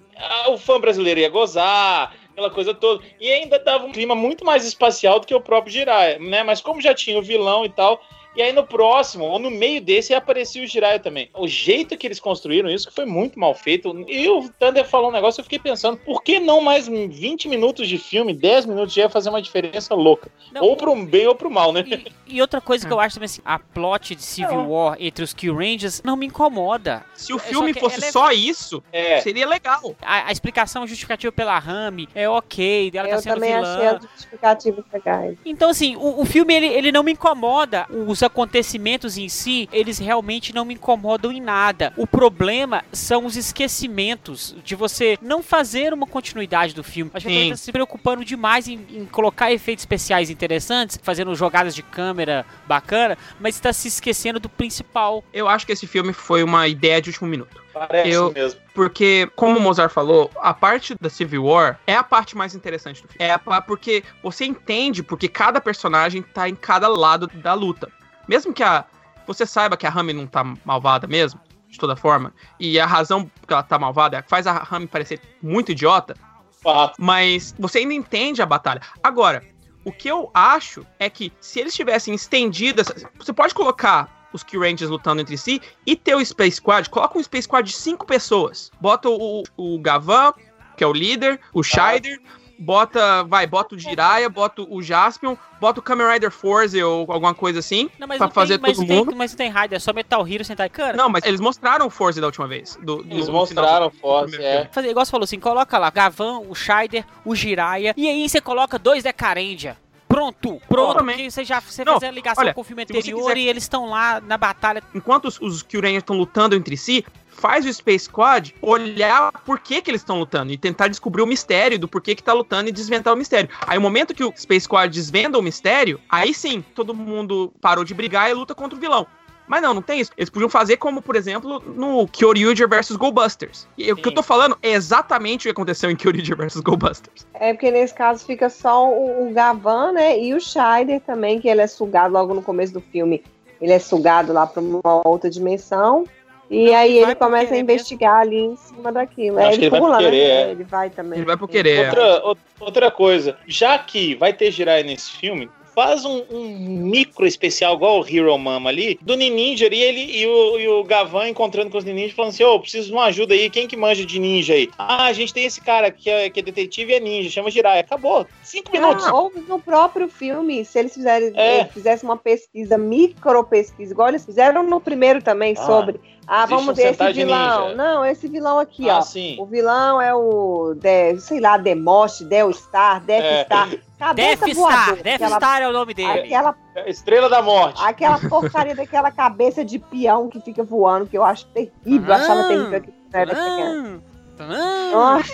[0.47, 3.05] o fã brasileiro ia gozar, aquela coisa toda.
[3.21, 6.45] E ainda dava um clima muito mais espacial do que o próprio Jiraiya, né?
[6.45, 8.01] Mas como já tinha o vilão e tal,
[8.37, 11.29] E aí no próximo, ou no meio desse, aparecia o Jiraiya também.
[11.35, 13.95] O jeito que eles construíram isso que foi muito mal feito.
[14.09, 17.89] E o Thunder falou um negócio, eu fiquei pensando, por que não mais 20 minutos
[17.89, 20.31] de filme, 10 minutos já ia fazer uma diferença louca?
[20.53, 21.85] Não, ou pro bem ou pro mal, né?
[22.27, 25.23] E, e outra coisa que eu acho também assim, a plot de Civil War entre
[25.25, 27.05] os Kill Rangers não me incomoda.
[27.15, 29.21] Se o É, filme só fosse ela é- só isso, É.
[29.21, 29.95] seria legal.
[30.03, 33.75] A, a explicação justificativa pela Rami é ok, dela tá Eu sendo também vilã.
[33.77, 35.37] achei as justificativas legais.
[35.45, 37.87] Então, assim, o, o filme ele, ele não me incomoda.
[37.91, 41.93] Os acontecimentos em si, eles realmente não me incomodam em nada.
[41.97, 47.11] O problema são os esquecimentos de você não fazer uma continuidade do filme.
[47.15, 47.39] Acho que Sim.
[47.39, 52.45] ele tá se preocupando demais em, em colocar efeitos especiais interessantes, fazendo jogadas de câmera
[52.67, 55.23] bacana, mas está se esquecendo do principal.
[55.33, 57.63] Eu acho que esse filme foi uma ideia de último minuto.
[57.73, 58.61] Parece Eu- mesmo.
[58.73, 63.01] Porque, como o Mozart falou, a parte da Civil War é a parte mais interessante
[63.01, 63.25] do filme.
[63.25, 67.89] É a porque você entende porque cada personagem tá em cada lado da luta.
[68.29, 68.85] Mesmo que a
[69.27, 73.31] você saiba que a Rami não tá malvada mesmo, de toda forma, e a razão
[73.47, 76.15] que ela tá malvada faz a Rami parecer muito idiota,
[76.63, 76.95] Fato.
[76.99, 78.83] mas você ainda entende a batalha.
[79.03, 79.43] Agora,
[79.85, 84.43] o que eu acho é que se eles tivessem estendido essa, você pode colocar os
[84.43, 87.77] Kill Rangers lutando entre si e ter o Space Squad, coloca um Space Squad de
[87.77, 88.71] cinco pessoas.
[88.81, 90.33] Bota o, o Gavan,
[90.77, 92.21] que é o líder, o Scheider,
[92.59, 97.35] bota, vai, bota o Jiraiya, bota o Jaspion, bota o Kamen Rider Force ou alguma
[97.35, 99.09] coisa assim, Não, mas pra não fazer tem, mas todo mundo.
[99.09, 100.69] tem, mas não tem Raider, é só Metal Hero sentar.
[100.71, 102.77] Cara, Não, mas eles mostraram o Force da última vez.
[102.83, 104.69] do- do- Eles mostraram do Force, é.
[104.73, 108.41] fazer igual você falou assim, coloca lá Gavan, o Scheider, o Jiraiya, e aí você
[108.41, 109.77] coloca dois Decarendia.
[110.07, 110.99] Pronto, pronto.
[110.99, 111.17] Também.
[111.17, 113.49] Porque você já você Não, faz a ligação olha, com o filme anterior quiser- e
[113.49, 114.81] eles estão lá na batalha.
[114.95, 117.05] enquanto os, os estão lutando entre si,
[117.35, 121.27] faz o Space Squad olhar por que, que eles estão lutando e tentar descobrir o
[121.27, 123.51] mistério do porquê que tá lutando e desvendar o mistério.
[123.67, 127.85] Aí, o momento que o Space Squad desvenda o mistério, aí sim, todo mundo parou
[127.85, 129.07] de brigar e luta contra o vilão.
[129.47, 130.11] Mas não, não tem isso.
[130.17, 133.69] Eles podiam fazer como, por exemplo, no Kyoryuger vs Goldbusters.
[133.77, 137.27] E o que eu tô falando é exatamente o que aconteceu em Kyoryuger vs Goldbusters.
[137.35, 140.19] É porque nesse caso fica só o, o Gavan, né?
[140.19, 143.23] E o Scheider também, que ele é sugado logo no começo do filme.
[143.61, 146.05] Ele é sugado lá pra uma outra dimensão.
[146.55, 149.39] E Não, aí ele ele começa a querer investigar ali em cima daquilo.
[149.39, 150.05] Acho É, que ele vai por pula, né?
[150.05, 150.51] querer, é.
[150.51, 151.19] Ele vai também.
[151.19, 151.87] Ele vai por querer.
[151.87, 156.49] Outra, ou- outra coisa, já que vai ter Jiraiya nesse filme, faz um, um
[156.89, 160.85] micro especial, igual o Hero Mama ali, do Ninja e ele e o, e o
[160.85, 163.77] Gavan encontrando com os Ninja falando assim: Ô, preciso de uma ajuda aí, quem que
[163.77, 164.71] manja de ninja aí?
[164.79, 167.51] Ah, a gente tem esse cara que é, que é detetive e é ninja, chama
[167.51, 167.81] Jiraiya.
[167.81, 168.25] Acabou.
[168.45, 169.07] Cinco minutos.
[169.07, 171.65] Ah, ou no próprio filme, se eles fizerem, É.
[171.67, 176.01] fizessem uma pesquisa, micro pesquisa, igual eles fizeram no primeiro também, Ah, sobre.
[176.27, 177.63] Ah, vamos ver esse sentar de vilão.
[177.71, 177.75] ninja.
[177.77, 179.03] Não, esse vilão aqui, ah, ó.
[179.03, 179.37] sim.
[179.39, 183.45] O vilão é o, De, sei lá, Demoste, Del Star, Death É.
[183.45, 183.69] Star.
[183.99, 186.21] Cabeça Death voadora, Star, Death aquela, Star é o nome dele.
[186.21, 186.55] Aquela,
[186.87, 187.83] Estrela da Morte.
[187.85, 192.09] aquela porcaria daquela cabeça de peão que fica voando, que eu acho terrível.
[192.09, 192.49] Eu achava Ah.
[192.49, 193.33] terrível que era.
[193.35, 194.14] Ah, ah.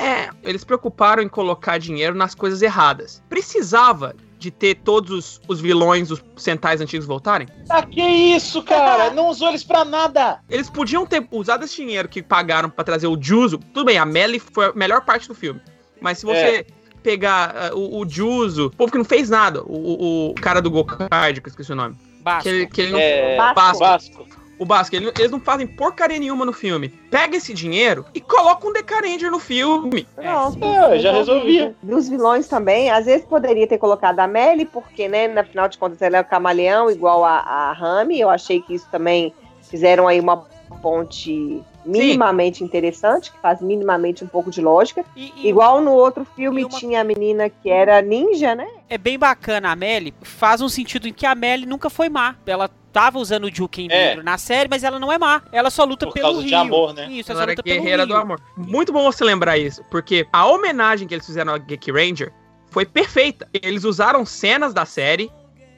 [0.00, 3.22] É, eles preocuparam em colocar dinheiro nas coisas erradas.
[3.28, 7.46] Precisava de ter todos os, os vilões, os centais antigos voltarem?
[7.66, 9.10] Pra que isso, cara?
[9.10, 10.40] Não usou eles pra nada.
[10.48, 13.58] Eles podiam ter usado esse dinheiro que pagaram pra trazer o Juzo.
[13.58, 15.60] Tudo bem, a Melly foi a melhor parte do filme.
[16.00, 16.66] Mas se você
[17.02, 20.62] pegar ah, o, o Juzo, o povo que não fez nada, o, o- o cara
[20.62, 21.96] do Gokard, que eu esqueci o nome.
[22.22, 22.42] Basco.
[22.42, 22.98] Que ele, que ele não.
[22.98, 23.78] É, Basco.
[23.78, 24.26] Vasco.
[24.60, 24.66] O
[25.00, 26.90] não- eles não fazem porcaria nenhuma no filme.
[27.10, 30.06] Pega esse dinheiro e coloca um Decaranger no filme.
[30.14, 30.62] Pronto.
[30.62, 31.74] É, já resolvia.
[31.82, 35.78] Dos vilões também, às vezes poderia ter colocado a Melly, porque, né, na final de
[35.78, 38.20] contas ela é o camaleão, igual a, a Rami.
[38.20, 40.44] Eu achei que isso também fizeram aí uma
[40.82, 45.04] ponte minimamente interessante, que faz minimamente um pouco de lógica.
[45.16, 48.66] E- e Igual no outro filme uma- tinha a menina que era ninja, né?
[48.88, 52.34] é bem bacana a Melly, faz um sentido em que a Melly nunca foi má.
[52.44, 54.08] Ela tava usando o Juken É.
[54.08, 55.42] negro na série, mas ela não é má.
[55.52, 56.48] Ela só luta Por pelo causa Rio.
[56.48, 57.06] de amor, né?
[57.08, 58.40] Isso, Ela ela era luta pelo guerreira do amor.
[58.56, 62.32] Muito bom você lembrar isso, porque a homenagem que eles fizeram a Geek Ranger
[62.68, 63.48] foi perfeita.
[63.52, 65.30] Eles usaram cenas da série,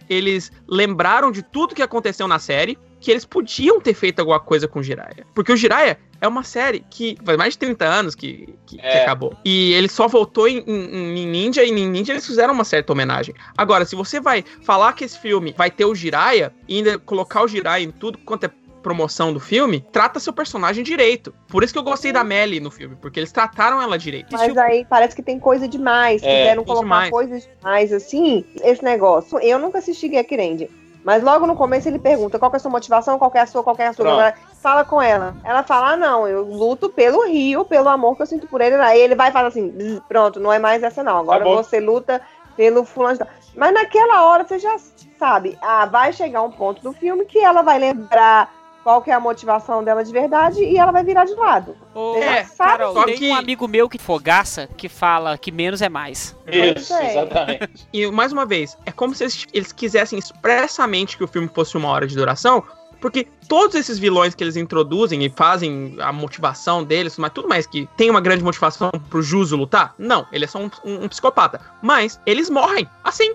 [0.08, 4.66] eles lembraram de tudo que aconteceu na série, que eles podiam ter feito alguma coisa
[4.68, 5.26] com o Jiraiya.
[5.34, 8.80] Porque o Jiraiya é uma série que faz mais de 30 anos que, que, que
[8.86, 9.02] É.
[9.02, 9.36] acabou.
[9.44, 12.92] E ele só voltou em, em- em Ninja, e em Ninja eles fizeram uma certa
[12.92, 13.34] homenagem.
[13.58, 17.42] Agora, se você vai falar que esse filme vai ter o Jiraiya, e ainda colocar
[17.42, 18.50] o Jiraiya em tudo quanto é
[18.82, 21.32] promoção do filme, trata seu personagem direito.
[21.46, 24.26] Por isso que eu gostei da Melly no filme, porque eles trataram ela direito.
[24.32, 26.20] Mas aí parece que tem coisa demais.
[26.22, 27.10] É, Quiseram colocar demais.
[27.10, 28.44] coisas demais, assim.
[28.64, 29.38] Esse negócio.
[29.38, 30.68] Eu nunca assisti Geek Ranger.
[31.04, 33.62] Mas logo no começo ele pergunta qual é a sua motivação, qual é a sua,
[33.62, 34.10] qual é a sua.
[34.10, 35.34] Agora, Fala com ela.
[35.42, 38.76] Ela fala, ah, não, eu luto pelo Rio, pelo amor que eu sinto por ele.
[38.76, 41.18] Aí ele vai e fala assim, "Bzz, pronto, não é mais essa não.
[41.18, 41.64] Agora Acabou.
[41.64, 42.22] você luta
[42.56, 43.18] pelo fulano.
[43.56, 44.76] Mas naquela hora você já
[45.18, 49.14] sabe, ah, vai chegar um ponto do filme que ela vai lembrar qual que é
[49.14, 51.76] a motivação dela de verdade e ela vai virar de lado.
[51.94, 55.52] Já É, sabe Carol, só tem que- um amigo meu que fogaça que fala que
[55.52, 56.36] menos é mais.
[56.46, 57.10] Isso, é.
[57.10, 57.86] exatamente.
[57.92, 61.76] E mais uma vez, é como se eles, eles quisessem expressamente que o filme fosse
[61.76, 62.62] uma hora de duração,
[63.00, 67.66] porque todos esses vilões que eles introduzem e fazem a motivação deles, mas tudo mais
[67.66, 71.08] que tem uma grande motivação pro Juso lutar, não, ele é só um, um- um
[71.08, 71.60] psicopata.
[71.82, 73.34] Mas eles morrem, assim.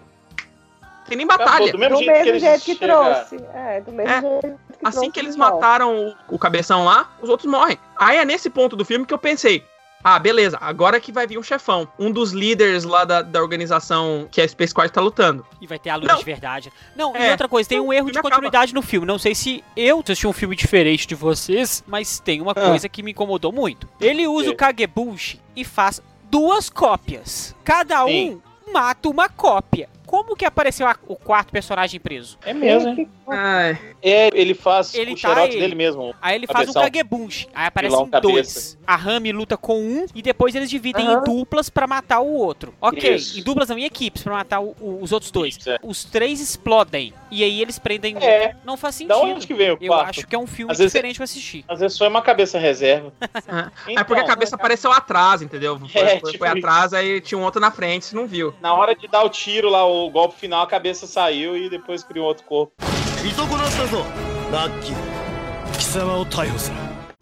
[1.07, 1.71] Tem nem Acabou, batalha.
[1.71, 3.35] do mesmo do jeito que mesmo eles jeito que trouxe.
[3.53, 5.55] É, do mesmo É, jeito que Assim que eles volta.
[5.55, 7.77] mataram o, o cabeção lá, os outros morrem.
[7.97, 9.63] Aí é nesse ponto do filme que eu pensei.
[10.03, 11.87] Ah, beleza, agora que vai vir um chefão.
[11.99, 15.45] Um dos líderes lá da, da organização que a Space Squad tá lutando.
[15.59, 16.19] E vai ter a luta Não.
[16.19, 16.71] de verdade.
[16.95, 17.31] Não, e É.
[17.31, 18.29] outra coisa, tem um erro de acaba.
[18.29, 19.05] continuidade no filme.
[19.07, 22.67] Não sei se eu assisti um filme diferente de vocês, mas tem uma Ah.
[22.69, 23.89] coisa que me incomodou muito.
[23.99, 24.51] Ele usa É.
[24.51, 27.55] o Kagebushi e faz duas cópias.
[27.65, 28.41] Cada um Sim.
[28.71, 29.89] mata uma cópia.
[30.07, 32.39] Como que apareceu a- o quarto personagem preso?
[32.45, 33.09] É mesmo, hein?
[33.27, 35.59] Ai, É, ele faz Ele o tá xerox ele.
[35.59, 36.15] dele mesmo.
[36.21, 36.81] Aí ele faz um Cabeção.
[36.83, 37.47] Kagebushi.
[37.53, 38.31] Aí aparecem cabeça.
[38.31, 38.77] dois.
[38.87, 41.23] A Rami luta com um e depois eles dividem em Aham.
[41.25, 42.73] duplas pra matar o outro.
[42.79, 43.37] Ok, Isso.
[43.39, 45.57] em duplas não, em equipes pra matar o- o- os outros dois.
[45.57, 45.77] Isso, é.
[45.83, 47.13] Os três explodem.
[47.29, 48.19] E aí eles prendem um.
[48.19, 48.55] É.
[48.63, 49.35] Não faz Da sentido.
[49.35, 50.09] onde que veio o Eu quarto?
[50.11, 51.65] acho que é um filme Às vezes- diferente pra assistir.
[51.67, 53.11] Às vezes foi uma cabeça reserva.
[53.87, 55.77] é porque a cabeça apareceu atrás, entendeu?
[55.79, 58.53] Foi, É, foi- tipo foi atrás, aí tinha um outro na frente, você não viu.
[58.61, 61.69] Na hora de dar o tiro lá, o o golpe final, a cabeça saiu e
[61.69, 62.73] depois criou outro corpo.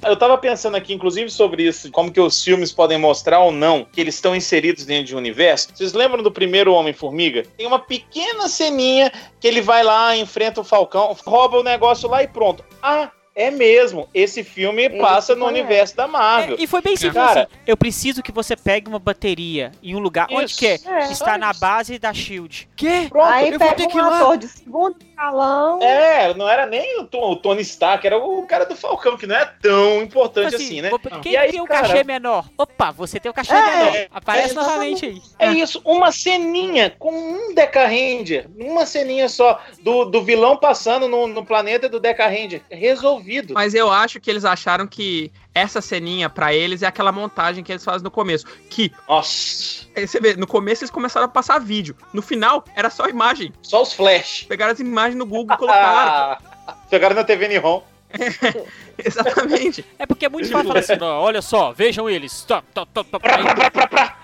[0.03, 3.83] Eu tava pensando aqui, inclusive, sobre isso, como que os filmes podem mostrar ou não
[3.85, 5.69] que eles estão inseridos dentro de um universo.
[5.73, 7.43] Vocês lembram do primeiro Homem-Formiga?
[7.57, 12.21] Tem uma pequena ceninha que ele vai lá, enfrenta o Falcão, rouba o negócio lá
[12.21, 12.63] e pronto.
[12.83, 14.07] Ah, é mesmo.
[14.13, 15.59] Esse filme passa no conhece.
[15.59, 16.55] universo da Marvel.
[16.57, 17.59] É, e foi bem simples Cara- assim.
[17.67, 20.27] Eu preciso que você pegue uma bateria em um lugar.
[20.31, 20.57] Onde Isso.
[20.59, 20.79] que é?
[20.85, 21.11] É.
[21.11, 22.69] Está na base da Shield.
[22.75, 23.07] Quê?
[23.09, 23.25] Pronto.
[23.27, 24.17] Aí eu vou pega ter que ir um lá.
[24.19, 25.81] ator de segundo escalão.
[25.81, 29.35] É, não era nem o, o Tony Stark, era o cara do Falcão, que não
[29.35, 30.89] é tão importante Tipo assim, né?
[30.89, 32.45] vou- Quem E aí, tem o cara- cachê menor?
[32.57, 34.07] Opa, você tem o cachê É, menor.
[34.11, 35.21] Aparece é, novamente aí.
[35.39, 41.07] É isso, uma ceninha com um Deca Ranger, uma ceninha só, do, do vilão passando
[41.07, 42.61] no, no planeta do Deca Ranger.
[42.69, 43.53] Resolvido.
[43.53, 47.71] Mas eu acho que eles acharam que essa ceninha pra eles é aquela montagem que
[47.71, 48.45] eles fazem no começo.
[48.69, 51.95] Que, Nossa, aí você vê, no começo eles começaram a passar vídeo.
[52.13, 53.53] No final, era só imagem.
[53.61, 54.43] só os flash.
[54.43, 56.37] Pegaram as imagens no Google e colocaram.
[56.91, 57.81] Pegaram na TV Nihon.
[58.97, 59.85] Exatamente.
[59.99, 62.43] É porque é muito fácil falar assim, ó, olha só, vejam eles.
[62.43, 63.27] Top, top, top, top.
[63.27, 63.43] Aí,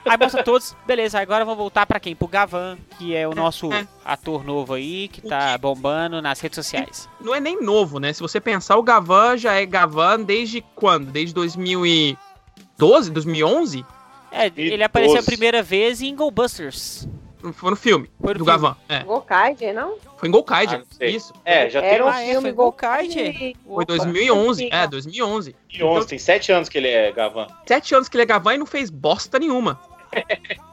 [0.06, 0.76] aí mostra todos.
[0.86, 2.16] Beleza, agora vamos voltar pra quem?
[2.16, 3.88] Pro Gavan, que é o nosso é.
[4.04, 7.10] ator novo aí, que tá bombando nas redes sociais.
[7.20, 8.14] Não é nem novo, né?
[8.14, 11.12] Se você pensar, o Gavan já é Gavan desde quando?
[11.12, 13.86] Desde 2012, 2011?
[14.32, 17.08] É, ele apareceu a primeira vez em Goldbusters.
[17.54, 18.60] Foi no filme Foi no do filme.
[18.62, 18.76] Gavan.
[18.90, 19.00] É.
[19.04, 19.96] Gokaiger, não?
[20.18, 20.84] Foi em Golkaider.
[21.00, 21.06] Ah.
[21.06, 21.34] Isso.
[21.44, 23.26] É, já tem Era um Ah, é, filme foi Gokaiger.
[23.34, 23.56] Gokaiger.
[23.66, 23.86] Foi Opa.
[23.86, 24.64] 2011.
[24.66, 24.78] Antiga.
[24.78, 25.56] É, 2011.
[25.82, 27.48] 11, tem 7 anos que ele é Gavan.
[27.66, 29.80] Sete anos que ele é Gavan e não fez bosta nenhuma.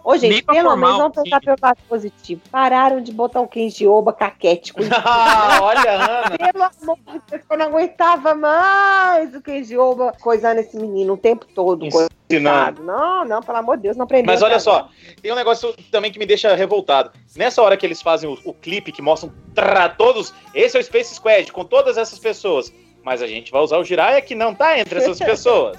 [0.02, 2.40] Ô, Nem gente, pra pelo formar menos vamos pensar pelo lado positivo.
[2.50, 4.80] Pararam de botar o Kenji Oba caquético.
[4.92, 6.36] Ah, olha, Ana.
[6.36, 11.16] Pelo amor de Deus, eu não aguentava mais o Kenji Oba coisando esse menino o
[11.16, 11.86] tempo todo.
[12.30, 12.82] Ensinando.
[12.82, 14.26] Não, não, pelo amor de Deus, não aprendeu.
[14.32, 14.88] Mas olha só,
[15.22, 17.10] tem um negócio também que me deixa revoltado.
[17.36, 20.34] Nessa hora que eles fazem o, o clipe que mostram trá, todos.
[20.54, 22.72] Esse é o Space Squad, com todas essas pessoas.
[23.02, 25.78] Mas a gente vai usar o Jiraiya que não tá entre essas pessoas.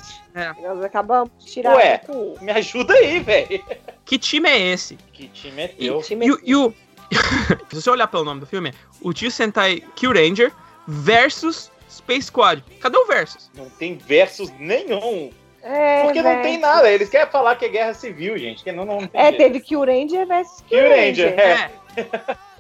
[0.62, 2.02] Nós acabamos de tirar Ué.
[2.42, 3.64] Me ajuda aí, velho.
[4.06, 4.96] Que time é esse?
[5.14, 6.02] Que time é E, teu?
[6.02, 6.74] time e o- e o.
[7.70, 10.52] Se você olhar pelo nome do filme, é o Tio Sentai Kill Ranger
[10.88, 12.64] versus Space Squad.
[12.80, 13.50] Cadê o versus?
[13.56, 15.32] Não tem versus nenhum.
[15.62, 16.90] É, Porque não tem nada.
[16.90, 18.64] Eles querem falar que é guerra civil, gente.
[18.64, 19.38] Que não, não tem É, jeito.
[19.38, 21.72] teve Kill Ranger versus Kill Ranger, é.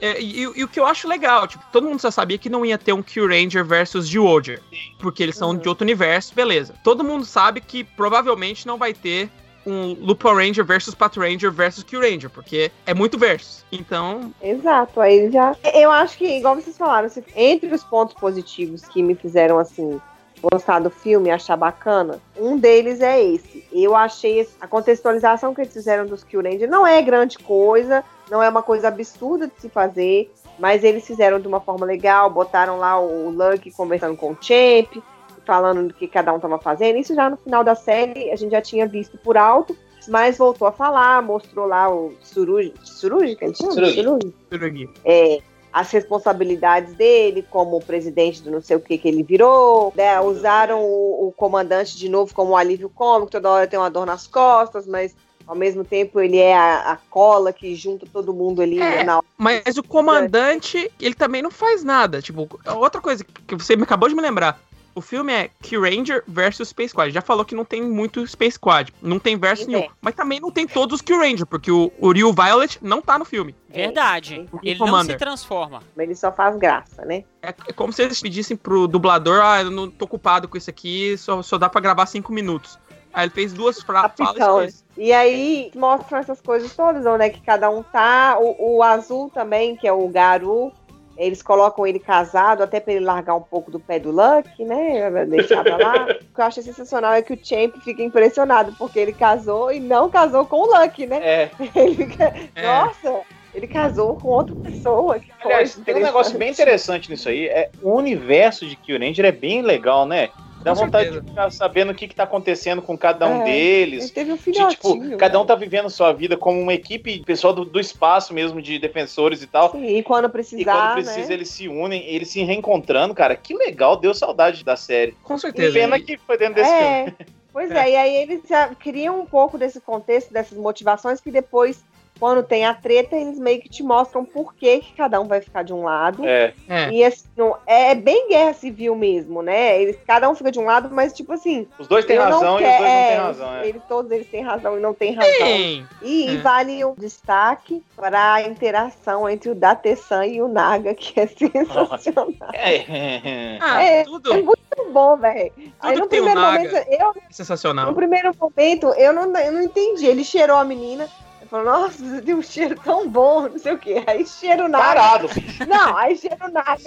[0.01, 2.65] É, e, e- o que eu acho legal, tipo, todo mundo já sabia que não
[2.65, 4.61] ia ter um Kill Ranger versus Geoger,
[4.97, 5.57] porque eles são Uhum.
[5.57, 6.73] de outro universo, beleza.
[6.83, 9.29] Todo mundo sabe que provavelmente não vai ter
[9.65, 13.63] um Lupa Ranger versus Pat Ranger versus Kill Ranger, porque é muito versus.
[13.71, 15.55] Então, Exato, aí já.
[15.73, 19.99] Eu acho que, igual vocês falaram, se- entre os pontos positivos que me fizeram assim.
[20.41, 22.19] Gostar do filme, achar bacana.
[22.37, 23.65] Um deles é esse.
[23.71, 28.41] Eu achei a contextualização que eles fizeram dos Kill Ranger não é grande coisa, não
[28.41, 32.77] é uma coisa absurda de se fazer, mas eles fizeram de uma forma legal, botaram
[32.77, 35.03] lá o Lucky conversando com o Champ,
[35.45, 36.97] falando do que cada um estava fazendo.
[36.97, 39.75] Isso já no final da série a gente já tinha visto por alto,
[40.07, 42.73] mas voltou a falar, mostrou lá o Suruji.
[42.83, 43.71] Suruji, que chama?
[43.71, 44.03] Tsurugi.
[44.03, 44.33] Suruji?
[44.49, 44.89] Tsurugi.
[45.03, 50.19] É, as responsabilidades dele como presidente do não sei o que que ele virou, né?
[50.19, 54.05] Usaram o, o comandante de novo como um alívio cômico, toda hora tem uma dor
[54.05, 58.61] nas costas, mas ao mesmo tempo ele é a, a cola que junta todo mundo
[58.61, 59.03] ali É.
[59.03, 62.21] na Mas o comandante, ele também não faz nada.
[62.21, 64.59] Tipo, outra coisa que você me acabou de me lembrar.
[64.95, 67.11] O filme é Q-Ranger versus Space Squad.
[67.13, 68.93] Já falou que não tem muito Space Squad.
[69.01, 69.87] Não tem verso nenhum.
[70.01, 73.23] Mas também não tem todos os Q-Ranger, porque o, o Ryu Violet não tá no
[73.25, 73.55] filme.
[73.69, 74.35] Verdade.
[74.35, 75.17] É, Ele não se Commander.
[75.17, 75.81] transforma.
[75.97, 77.23] ele só faz graça, né?
[77.41, 80.69] É, é como se eles pedissem pro dublador, ah, eu não tô ocupado com isso
[80.69, 82.77] aqui, só, só dá pra gravar cinco minutos.
[83.13, 85.05] Aí ele fez duas fra- falas e.
[85.07, 88.37] E aí mostram essas coisas todas, onde é que cada um tá.
[88.39, 90.71] O, o azul também, que é o Garu,
[91.19, 95.25] eles colocam ele casado até pra ele largar um pouco do pé do Luck, né?
[95.25, 96.05] Deixar pra lá.
[96.31, 99.81] o que eu acho sensacional é que o Champ fica impressionado, porque ele casou e
[99.81, 101.19] não casou com o Luck, né?
[101.21, 101.51] É.
[101.75, 102.65] Ele fica, É.
[102.65, 103.21] Nossa,
[103.53, 105.19] ele casou com outra pessoa.
[105.19, 107.47] Que Aliás, tem um negócio bem interessante nisso aí.
[107.47, 110.29] É, o universo de Kill Ranger é bem legal, né?
[110.63, 111.21] Dá Com vontade certeza.
[111.23, 114.03] de ficar sabendo o que, que tá acontecendo com cada um É, deles.
[114.05, 115.03] Ele teve um De, filhotinho.
[115.03, 115.47] tipo, cada um né?
[115.47, 119.47] tá vivendo sua vida como uma equipe, pessoal do, do espaço mesmo, de defensores e
[119.47, 119.71] tal.
[119.71, 121.33] Sim, e quando E precisar, quando precisa, né?
[121.33, 123.35] eles se unem, eles se reencontrando, cara.
[123.35, 125.13] Que legal, deu saudade da série.
[125.23, 125.73] Com certeza.
[125.73, 126.85] pena E- que foi dentro desse filme.
[126.85, 127.13] É,
[127.53, 127.91] pois é.
[127.91, 131.83] e aí eles já criam um pouco desse contexto, dessas motivações, que depois,
[132.19, 135.39] quando tem a treta, eles meio que te mostram por que, que cada um vai
[135.41, 136.25] ficar de um lado.
[136.27, 136.91] É, É.
[136.91, 139.81] E assim, não- é bem guerra civil mesmo, né?
[139.81, 141.67] Eles, cada um fica de um lado, mas tipo assim.
[141.79, 143.53] os dois têm razão e os dois não têm é, razão.
[143.55, 143.67] É.
[143.67, 145.31] Eles, todos eles têm razão e não têm razão.
[145.37, 145.87] Tem.
[146.01, 146.37] E, e É.
[146.41, 152.27] vale um destaque para a interação entre o Datesan e o Naga, que é sensacional.
[152.53, 154.59] É, Ah, É, tudo é muito
[154.91, 155.51] bom, velho.
[155.79, 157.93] Aí no o primeiro momento, eu no sensacional.
[157.93, 160.05] primeiro momento, eu não, eu não entendi.
[160.07, 161.07] Ele cheirou a menina.
[161.49, 164.03] Falei, nossa, você tem um cheiro tão bom, não sei o quê.
[164.05, 164.83] Aí cheiro nada.
[164.83, 165.27] Parado.
[165.67, 166.77] Não, aí cheiro nada.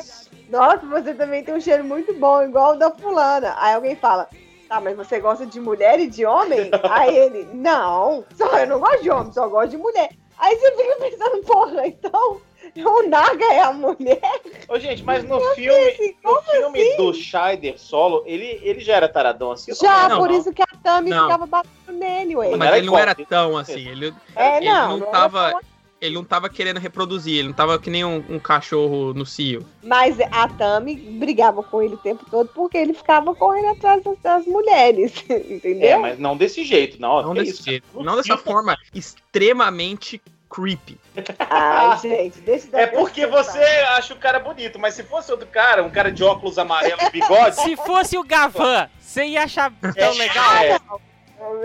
[0.48, 3.54] Nossa, você também tem um cheiro muito bom, igual o da fulana.
[3.58, 4.28] Aí alguém fala,
[4.68, 6.70] tá, mas você gosta de mulher e de homem?
[6.88, 10.10] Aí ele, não, só eu não gosto de homem, só gosto de mulher.
[10.38, 12.40] Aí você fica pensando, porra, então
[12.84, 14.20] o Naga é a mulher?
[14.68, 19.08] Ô, gente, mas no filme, Assim, no filme do Scheider solo, ele, ele já era
[19.08, 19.74] taradão assim?
[19.74, 20.38] Já, Não, por não.
[20.38, 21.24] isso que a Tami Não.
[21.24, 22.56] ficava batendo nele, ué.
[22.56, 23.88] Mas ele não era tão assim.
[23.88, 25.60] Ele, É, ele não, não tava- tão-
[26.00, 27.38] ele não tava querendo reproduzir.
[27.38, 29.64] Ele não tava que nem um, um cachorro no cio.
[29.84, 34.18] Mas a Tami brigava com ele o tempo todo porque ele ficava correndo atrás das,
[34.20, 35.88] das mulheres, entendeu?
[35.90, 37.22] É, mas não desse jeito, não.
[37.22, 38.02] Não que desse isso, jeito.
[38.02, 40.20] Não dessa forma extremamente
[40.52, 40.98] creepy.
[41.38, 43.58] Ai, gente, deixa É porque você
[43.96, 47.10] acha o cara bonito, mas se fosse outro cara, um cara de óculos amarelos e
[47.10, 50.80] bigode, Se fosse o Gavan, você ia achar tão legal?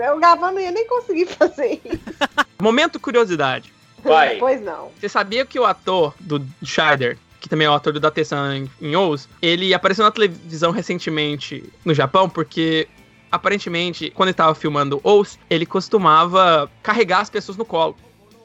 [0.00, 1.98] é, O Gavan não ia nem conseguir fazer isso.
[2.60, 3.72] Momento curiosidade.
[4.02, 4.36] vai.
[4.40, 4.90] Pois não.
[4.98, 8.70] Você sabia que o ator do Scheider, que também é o ator do Datesan em,
[8.80, 12.88] em Oz, ele apareceu na televisão recentemente no Japão porque
[13.30, 17.96] aparentemente quando ele tava filmando Oz, ele costumava carregar as pessoas no colo.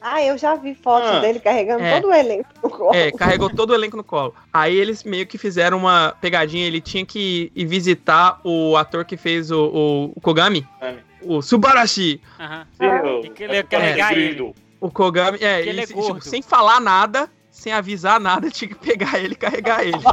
[0.06, 1.20] Ah, eu já vi fotos Ah.
[1.20, 1.98] dele carregando É.
[1.98, 2.94] todo o elenco no colo.
[2.94, 4.34] É, carregou todo o elenco no colo.
[4.52, 9.16] Aí eles meio que fizeram uma pegadinha, ele tinha que ir visitar o ator que
[9.16, 10.98] fez o, o Kogami, Kogami.
[11.22, 12.20] o Subarashi.
[12.38, 12.66] Aham.
[12.76, 14.22] Seu- Tem que ele carregar é, ele.
[14.26, 14.54] querido.
[14.78, 19.18] O Kogami, é, ele é tipo, sem falar nada, sem avisar nada, tinha que pegar
[19.18, 19.96] ele e carregar ele.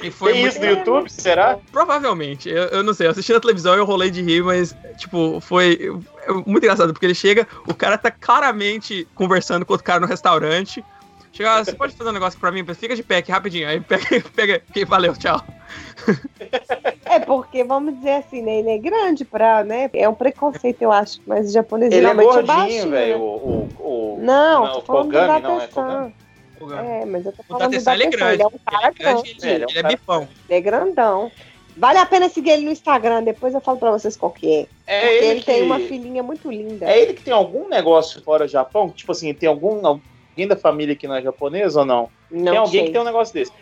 [0.00, 1.58] E foi Tem isso no YouTube, será?
[1.72, 4.76] Provavelmente, eu, eu não sei, eu assisti na televisão e eu rolei de rir, mas,
[4.96, 9.84] tipo, foi é muito engraçado, porque ele chega, o cara tá claramente conversando com outro
[9.84, 10.84] cara no restaurante.
[11.32, 12.64] Chega, "Ah, você pode fazer um negócio pra mim?
[12.74, 13.68] Fica de pé aqui rapidinho.
[13.68, 15.40] Aí pega, pega, ok, valeu, tchau.
[17.04, 18.56] É porque, vamos dizer assim, né?
[18.58, 19.90] Ele é grande pra, né?
[19.92, 21.20] É um preconceito, eu acho.
[21.26, 23.12] Mas o japonês Ele é geralmente gordinho, velho.
[23.12, 23.16] né?
[23.16, 26.12] O, o, o- Não, Não, tô o falando Kogami do não, é Datesan.
[26.84, 28.32] É, mas eu tô O falando do Datesan, ele é grande.
[28.34, 29.46] Ele é um cara Ele é grande, grande.
[29.46, 30.28] ele, ele é ele é bifão.
[30.48, 31.32] Ele é grandão.
[31.78, 34.66] Vale a pena seguir ele no Instagram, depois eu falo pra vocês qual que é.
[34.84, 35.46] É Porque ele, ele, que...
[35.46, 36.86] tem uma filhinha muito linda.
[36.86, 38.90] É ele que tem algum negócio fora do Japão?
[38.90, 42.10] Tipo assim, tem algum alguém da família que não é japonês ou não?
[42.28, 42.86] Não tem alguém sei.
[42.86, 43.52] que tem um negócio desse.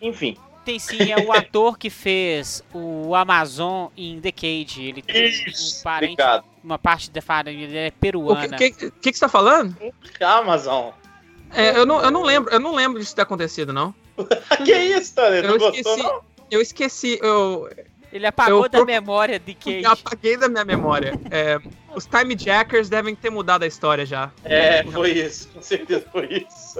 [0.00, 0.38] Enfim.
[0.64, 4.82] Tem sim, é o ator que fez o Amazon em The Cage.
[4.82, 6.44] Ele tem um parente, Obrigado.
[6.64, 8.56] uma parte da família ele é O que, peruana.
[8.56, 9.76] que, que, que você tá falando?
[10.20, 10.90] Amazon.
[11.52, 13.94] É, eu, não, eu não lembro, eu não lembro disso ter acontecido, não.
[14.64, 15.42] que isso, Tânia?
[15.42, 16.35] Não Eu gostou, esqueci, não?
[16.50, 17.68] eu esqueci, eu...
[18.12, 18.86] Ele apagou eu, da por...
[18.86, 19.82] memória de Cage.
[19.82, 21.18] Eu apaguei da minha memória.
[21.30, 21.58] É,
[21.94, 24.30] os Time Jackers devem ter mudado a história já.
[24.44, 25.48] É, foi isso.
[25.48, 26.78] Com certeza foi isso.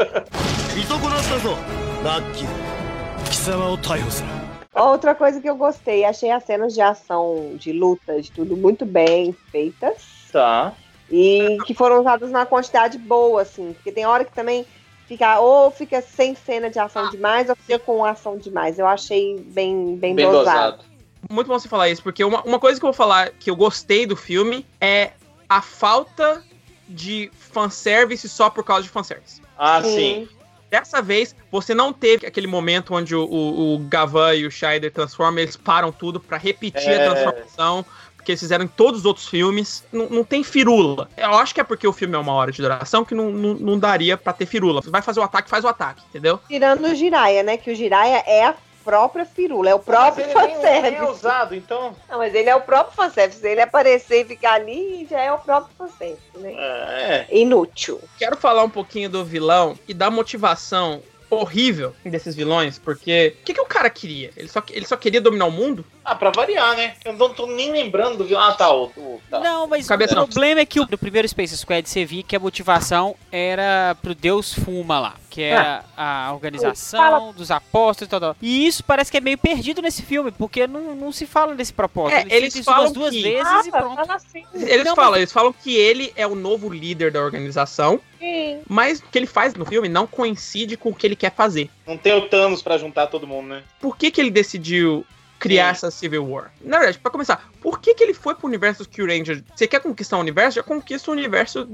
[4.72, 8.86] Outra coisa que eu gostei, achei as cenas de ação, de luta, de tudo muito
[8.86, 10.28] bem feitas.
[10.30, 10.72] Tá.
[11.10, 13.72] E que foram usadas na quantidade boa, assim.
[13.72, 14.66] Porque tem hora que também
[15.06, 18.78] fica, ou fica sem cena de ação demais, ou fica com ação demais.
[18.78, 20.76] Eu achei bem, bem, Bem dosado.
[20.76, 20.96] dosado.
[21.30, 23.56] Muito bom você falar isso, porque uma, uma coisa que eu vou falar que eu
[23.56, 25.12] gostei do filme é
[25.48, 26.42] a falta
[26.88, 29.40] de fanservice só por causa de fanservice.
[29.58, 30.28] Ah, sim.
[30.70, 34.92] Dessa vez, você não teve aquele momento onde o, o, o Gavan e o Scheider
[34.92, 37.06] transformam, eles param tudo pra repetir É.
[37.06, 37.84] a transformação,
[38.26, 39.84] porque eles fizeram em todos os outros filmes.
[39.92, 41.08] Não, não tem firula.
[41.16, 43.54] Eu acho que é porque o filme é uma hora de duração que não, não,
[43.54, 44.80] não daria pra ter firula.
[44.84, 46.40] Vai fazer o ataque, faz o ataque, entendeu?
[46.48, 47.56] Tirando o Jiraya, né?
[47.56, 48.54] Que o Jiraya é a
[48.84, 51.12] própria firula, é o próprio Mas ele nem, nem é fanservice.
[51.12, 51.94] usado, então.
[52.08, 53.40] Não, mas ele é o próprio fanservice.
[53.40, 56.52] Se ele aparecer e ficar ali, já é o próprio fanservice, né?
[56.52, 57.26] É.
[57.30, 58.00] Inútil.
[58.18, 61.00] Quero falar um pouquinho do vilão e da motivação
[61.30, 64.30] horrível desses vilões, porque o que, que o cara queria?
[64.36, 65.84] Ele só, ele só queria dominar o mundo?
[66.04, 66.94] Ah, pra variar, né?
[67.04, 68.42] Eu não tô nem lembrando do vilão.
[68.42, 68.70] Ah, tá.
[68.72, 69.40] O, o- tá.
[69.40, 70.26] Não, mas Cabeça o não.
[70.26, 74.14] problema é que o, no primeiro Space Squad você via que a motivação era pro
[74.14, 78.36] Deus Fuma lá, que era a organização dos apóstolos e tal, tal.
[78.40, 81.72] E isso parece que é meio perdido nesse filme, porque não, não se fala desse
[81.72, 82.28] propósito.
[82.30, 83.96] É, eles isso falam duas que- vezes e Ah, pronto.
[83.96, 84.44] fala assim.
[84.54, 88.60] Eles Não, falam, mas- eles falam que ele é o novo líder da organização, Sim.
[88.68, 91.70] mas o que ele faz no filme não coincide com o que ele quer fazer.
[91.86, 93.62] Não tem o Thanos pra juntar todo mundo, né?
[93.80, 95.06] Por que, que ele decidiu
[95.38, 95.70] criar Sim.
[95.86, 96.50] essa Civil War?
[96.60, 99.44] Na verdade, pra começar, por que, que ele foi pro universo dos Q Ranger?
[99.54, 100.56] Você quer conquistar o universo?
[100.56, 101.68] Já conquista o universo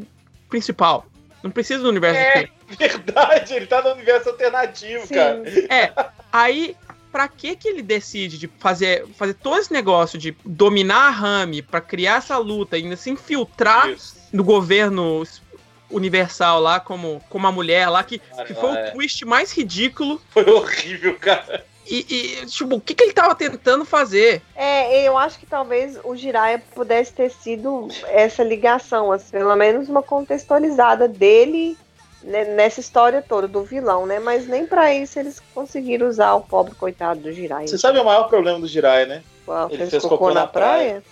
[0.49, 1.07] principal.
[1.43, 2.45] Não precisa do universo É.
[2.47, 2.53] do.
[2.79, 5.15] Verdade, ele tá no universo alternativo, Sim.
[5.15, 5.43] cara.
[5.69, 5.93] É,
[6.33, 6.77] aí,
[7.11, 11.61] pra que que ele decide de fazer, fazer todo esse negócio de dominar a Rami
[11.63, 14.17] pra criar essa luta e ainda se infiltrar Isso.
[14.33, 15.23] no governo
[15.93, 18.89] universal lá como, como a mulher lá, que, que foi É.
[18.89, 20.21] o twist mais ridículo.
[20.31, 21.65] Foi horrível, cara.
[21.87, 22.07] E,
[22.43, 24.41] e, tipo, o que, que ele tava tentando fazer?
[24.55, 29.89] É, eu acho que talvez o Jiraiya pudesse ter sido essa ligação, assim, pelo menos
[29.89, 31.77] uma contextualizada dele
[32.23, 34.21] né, nessa história toda do vilão, né?
[34.21, 37.67] Mas nem pra isso eles conseguiram usar o pobre coitado do Jiraiya.
[37.67, 39.23] Você sabe o maior problema do Jiraiya, né?
[39.45, 41.03] Qual, ele fez, fez cocô, cocô na, na praia?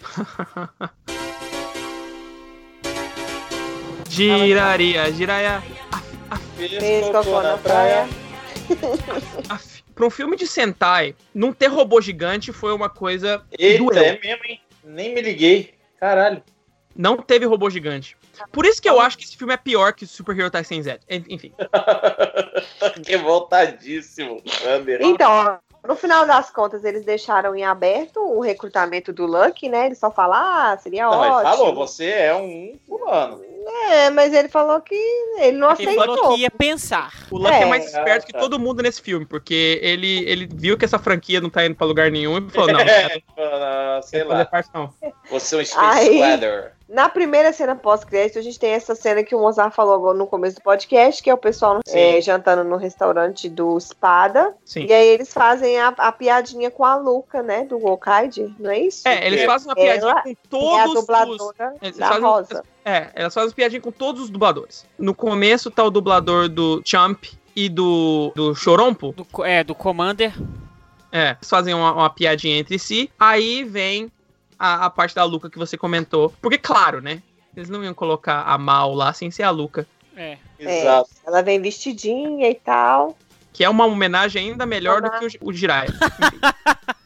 [4.10, 5.62] Giraria, giraia.
[6.56, 8.08] Fez cocô na praia.
[9.48, 13.44] Af- Pra um filme de Sentai, não ter robô gigante foi uma coisa.
[13.58, 14.02] Eita, doeu.
[14.02, 14.60] é mesmo, hein?
[14.82, 15.74] Nem me liguei.
[15.98, 16.42] Caralho.
[16.96, 18.16] Não teve robô gigante.
[18.50, 21.00] Por isso que eu acho que esse filme é pior que Super Hero Tyson Z.
[21.08, 21.52] En- Enfim.
[23.06, 24.42] Revoltadíssimo.
[25.00, 29.86] Então, ó, no final das contas, eles deixaram em aberto o recrutamento do Lucky, né?
[29.86, 31.38] Ele só fala, ah, seria Não, ótimo.
[31.40, 33.40] ele falou, você é um fulano.
[33.90, 34.94] É, mas ele falou que
[35.38, 36.16] ele não Ele aceitou.
[36.16, 37.12] falou que ia pensar.
[37.30, 37.66] O Lucky é, É.
[37.66, 38.40] mais esperto que Ah, tá.
[38.40, 41.86] todo mundo nesse filme, porque ele, ele viu que essa franquia não tá indo pra
[41.86, 44.44] lugar nenhum e falou: não, É, não ah, sei lá.
[44.46, 44.92] parte não.
[45.30, 46.20] Você é um Space Aí-.
[46.90, 50.26] Na primeira cena pós-crédito, a gente tem essa cena que o Mozart falou agora no
[50.26, 54.52] começo do podcast, que é o pessoal é, jantando no restaurante do Espada.
[54.64, 54.86] Sim.
[54.86, 57.64] E aí eles fazem a, a piadinha com a Luca, né?
[57.64, 59.06] Do Gokaide, não é isso?
[59.06, 59.46] É, eles É.
[59.46, 61.00] fazem uma Ela piadinha com é a todos os.
[61.00, 62.64] dubladora Eles da fazem- Rosa.
[62.84, 64.84] É, elas fazem piadinha com todos os dubladores.
[64.98, 67.22] No começo tá o dublador do Champ
[67.54, 69.12] e do, do Chorompo.
[69.12, 70.32] Do, é, do Commander.
[71.12, 73.10] É, eles fazem uma, uma piadinha entre si.
[73.18, 74.10] Aí vem
[74.60, 76.32] a, a parte da Luca que você comentou.
[76.42, 77.22] Porque, claro, né?
[77.56, 79.86] Eles não iam colocar a Mal lá sem ser a Luca.
[80.14, 80.36] É.
[80.58, 81.08] É, Exato.
[81.26, 83.16] ela vem vestidinha e tal.
[83.54, 85.92] Que é uma homenagem ainda melhor do que o, o Jiraiya.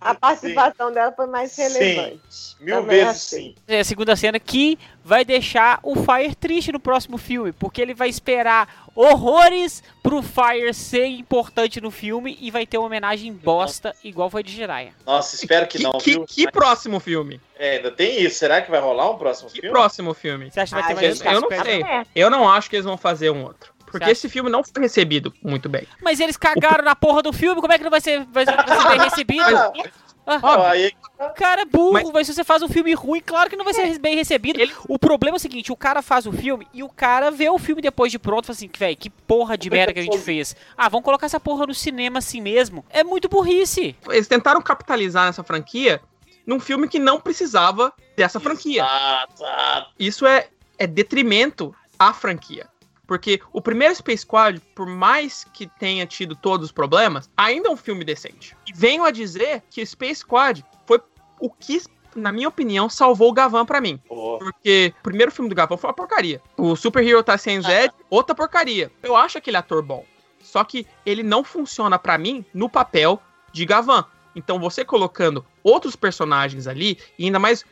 [0.00, 1.62] A participação dela foi mais Sim.
[1.62, 2.18] relevante.
[2.60, 3.40] Mil Também vezes achei.
[3.48, 3.54] sim.
[3.68, 7.94] É a segunda cena que vai deixar o Fire triste no próximo filme, porque ele
[7.94, 13.94] vai esperar horrores pro Fire ser importante no filme e vai ter uma homenagem bosta
[14.02, 14.92] igual foi de Jiraiya.
[15.04, 16.24] Nossa, espero que, não, que, viu?
[16.26, 17.40] que próximo filme?
[17.58, 18.38] É, ainda tem isso.
[18.38, 19.70] Será que vai rolar um próximo Que filme?
[19.70, 20.50] próximo filme?
[20.50, 21.84] Você acha que vai Ah, ter mais gente, um eu não sei.
[22.14, 23.75] Eu não acho que eles vão fazer um outro.
[23.86, 24.10] Porque Certo.
[24.10, 25.86] esse filme não foi recebido muito bem.
[26.02, 28.54] Mas eles cagaram na porra do filme, como é que não vai ser, vai ser,
[28.56, 29.56] vai ser bem recebido?
[30.26, 33.54] Aí, O cara é burro, Mas- mas se você faz um filme ruim, claro que
[33.56, 34.60] não vai ser bem recebido.
[34.60, 37.48] Ele- O problema é o seguinte, o cara faz o filme e o cara vê
[37.48, 40.02] o filme depois de pronto e fala assim, velho, que porra de merda que a
[40.02, 40.56] gente fez.
[40.76, 42.84] Ah, vamos colocar essa porra no cinema assim mesmo.
[42.90, 43.94] É muito burrice.
[44.10, 46.00] Eles tentaram capitalizar nessa franquia
[46.44, 48.84] num filme que não precisava dessa franquia.
[49.32, 49.90] Exato.
[49.98, 52.66] Isso é, é detrimento à franquia.
[53.06, 57.72] Porque o primeiro Space Squad, por mais que tenha tido todos os problemas, ainda é
[57.72, 58.56] um filme decente.
[58.66, 61.00] E venho a dizer que Space Squad foi
[61.38, 61.82] o que,
[62.14, 64.00] na minha opinião, salvou o Gavan pra mim.
[64.08, 66.42] Pô, Porque o primeiro filme do Gavan foi uma porcaria.
[66.56, 68.90] O Super Hero Taisen Z, outra porcaria.
[69.02, 70.04] Eu acho aquele ator bom.
[70.42, 73.20] Só que ele não funciona pra mim no papel
[73.52, 74.04] de Gavan.
[74.34, 77.64] Então você colocando outros personagens ali, e ainda mais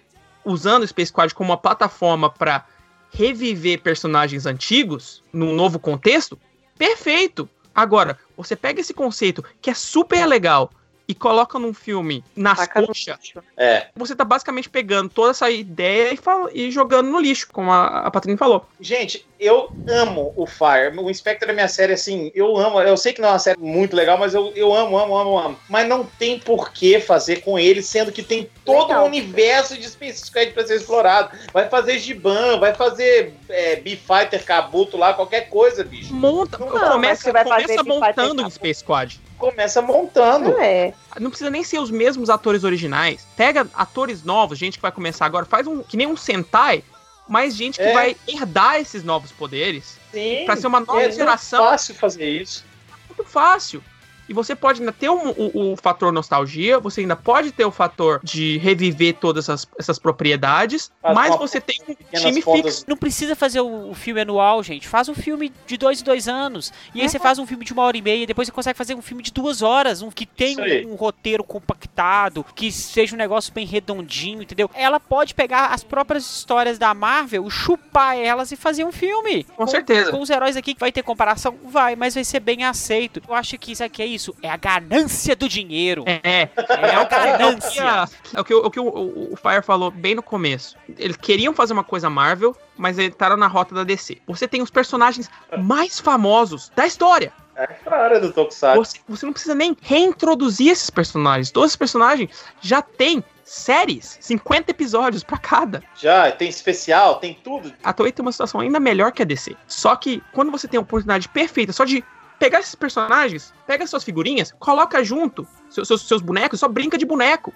[0.44, 2.66] usando o Space Squad como uma plataforma pra
[3.14, 6.38] reviver personagens antigos num novo contexto,
[6.76, 7.48] perfeito.
[7.72, 10.70] Agora, você pega esse conceito que é super legal
[11.06, 13.18] e coloca num filme nas Taca coxas.
[13.56, 13.88] É.
[13.94, 18.00] você tá basicamente pegando toda essa ideia e, fala- e jogando no lixo, como a,
[18.06, 18.66] a Patrícia falou.
[18.80, 20.96] Gente, eu amo o Fire.
[20.98, 22.80] O Inspector é minha série, assim, eu amo.
[22.80, 25.38] Eu sei que não é uma série muito legal, mas eu, eu amo, amo, amo,
[25.38, 25.58] amo.
[25.68, 29.04] Mas não tem por que fazer com ele, sendo que tem todo Legal.
[29.04, 31.36] um universo de Space Squad pra ser explorado.
[31.52, 36.14] Vai fazer Giban, vai fazer é, B-Fighter, Kabuto lá, qualquer coisa, bicho.
[36.14, 38.52] Monta, Não, começa, você vai começa montando Cup.
[38.52, 39.20] Space Squad.
[39.50, 40.58] Começa montando.
[40.60, 40.94] É.
[41.20, 43.26] Não precisa nem ser os mesmos atores originais.
[43.36, 46.82] Pega atores novos, gente que vai começar agora, faz um que nem um Sentai,
[47.28, 47.92] mas gente que É.
[47.92, 50.44] vai herdar esses novos poderes Sim.
[50.46, 51.64] pra ser uma nova é muito geração.
[51.64, 52.64] fácil fazer isso.
[53.08, 53.82] muito fácil.
[54.28, 57.70] E você pode ainda ter um- o, o fator nostalgia, você ainda pode ter o
[57.70, 62.84] fator de reviver todas essas, essas propriedades, mas uma você tem um time fixo.
[62.88, 64.88] Não precisa fazer o, o filme anual, gente.
[64.88, 66.72] Faz um filme de dois em dois anos.
[66.94, 68.26] E aí você faz um filme de uma hora e meia.
[68.26, 70.02] Depois você consegue fazer um filme de duas horas.
[70.02, 70.56] Um que tem
[70.86, 72.44] um, um roteiro compactado.
[72.54, 74.70] Que seja um negócio bem redondinho, entendeu?
[74.74, 79.44] Ela pode pegar as próprias histórias da Marvel, chupar elas e fazer um filme.
[79.44, 80.10] Com certeza.
[80.10, 81.56] Com os heróis aqui, vai ter comparação?
[81.64, 83.22] Vai, mas vai ser bem aceito.
[83.28, 84.34] Eu acho que isso aqui é isso.
[84.42, 86.04] É a ganância do dinheiro.
[86.06, 86.48] É, é.
[86.56, 87.84] É a É ganância.
[87.84, 90.76] a- é o, que, o, que o, o- o Fire falou bem no começo.
[90.98, 94.18] Eles queriam fazer uma coisa Marvel, mas eles estaram na rota da DC.
[94.26, 97.32] Você tem os personagens mais famosos da história.
[97.56, 98.76] É claro, do Tokusatsu.
[98.78, 101.50] Você, você não precisa nem reintroduzir esses personagens.
[101.52, 105.80] Todos esses personagens já têm séries, 50 episódios pra cada.
[105.94, 107.72] Já, tem especial, tem tudo.
[107.84, 109.54] A Toei tem uma situação ainda melhor que a DC.
[109.68, 112.02] Só que quando você tem a oportunidade perfeita só de
[112.38, 117.04] pegar esses personagens, pega suas figurinhas, coloca junto seus, seus, seus bonecos, só brinca de
[117.06, 117.52] boneco.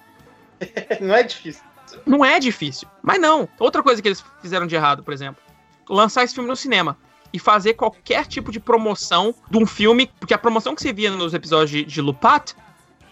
[1.01, 1.63] Não é difícil.
[2.05, 2.87] Não é difícil.
[3.03, 3.49] Mas não.
[3.59, 5.43] Outra coisa que eles fizeram de errado, por exemplo,
[5.89, 6.99] lançar esse filme no cinema.
[7.33, 10.11] E fazer qualquer tipo de promoção de um filme.
[10.21, 12.55] Porque a promoção que você via nos episódios de, de Lupat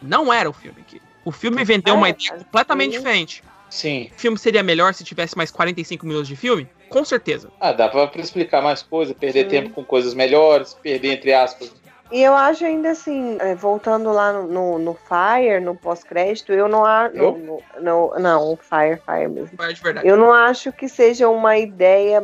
[0.03, 0.83] não era o filme.
[0.87, 3.43] Que, o filme vendeu uma É, ideia completamente diferente.
[3.71, 4.11] Sim.
[4.15, 6.69] O filme seria melhor se tivesse mais 45 minutos de filme?
[6.89, 7.51] Com certeza.
[7.61, 9.49] Ah, dá pra pra explicar mais coisa, perder Sim.
[9.49, 11.73] tempo com coisas melhores, perder, entre aspas.
[12.11, 16.69] E eu acho ainda assim, é, voltando lá no, no, no Fire, no pós-crédito, eu
[16.69, 17.17] não acho.
[17.17, 19.59] No, no, não, o Fire, Fire mesmo.
[19.61, 20.07] É de verdade.
[20.07, 22.23] Eu não acho que seja uma ideia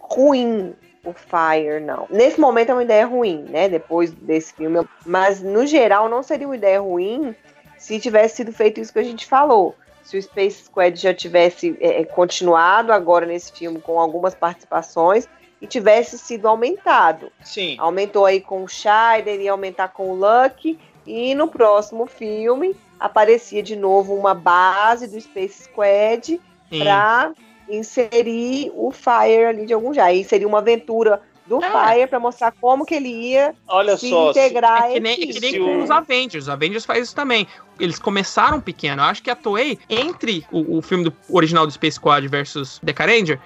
[0.00, 2.06] ruim o Fire, não.
[2.10, 3.68] Nesse momento é uma ideia ruim, né?
[3.68, 4.84] Depois desse filme.
[5.06, 7.34] Mas, no geral, não seria uma ideia ruim
[7.78, 9.74] se tivesse sido feito isso que a gente falou.
[10.10, 15.28] Se o Space Squad já tivesse é, é, continuado agora nesse filme com algumas participações
[15.62, 17.30] e tivesse sido aumentado.
[17.44, 17.76] Sim.
[17.78, 20.76] Aumentou aí com o Scheider, ia aumentar com o Lucky.
[21.06, 27.32] E no próximo filme aparecia de novo uma base do Space Squad pra
[27.68, 30.06] inserir o Fire ali de algum jeito.
[30.08, 31.94] Aí seria uma aventura do É.
[31.94, 34.32] Fire pra mostrar como que ele ia Olha se só.
[34.32, 36.44] se- integrar É que nem, é que nem se com os Avengers.
[36.44, 37.46] Os Avengers faz isso também.
[37.78, 39.02] Eles começaram pequeno.
[39.02, 42.80] Eu acho que a Toei, entre o, o filme do original do Space Squad versus
[42.84, 43.40] The Ranger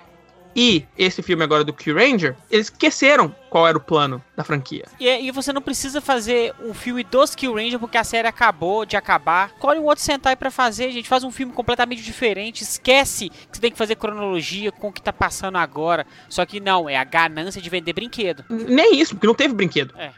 [0.55, 4.85] e esse filme agora do Q-Ranger, eles esqueceram qual era o plano da franquia.
[4.99, 8.85] E, e você não precisa fazer um filme dos Kill Ranger porque a série acabou
[8.85, 9.51] de acabar.
[9.55, 11.09] Escolhe um outro Sentai pra fazer, gente.
[11.09, 12.63] Faz um filme completamente diferente.
[12.63, 16.05] Esquece que você tem que fazer cronologia com o que tá passando agora.
[16.29, 18.45] Só que não, é a ganância de vender brinquedo.
[18.51, 20.11] Nem isso, porque não teve brinquedo É.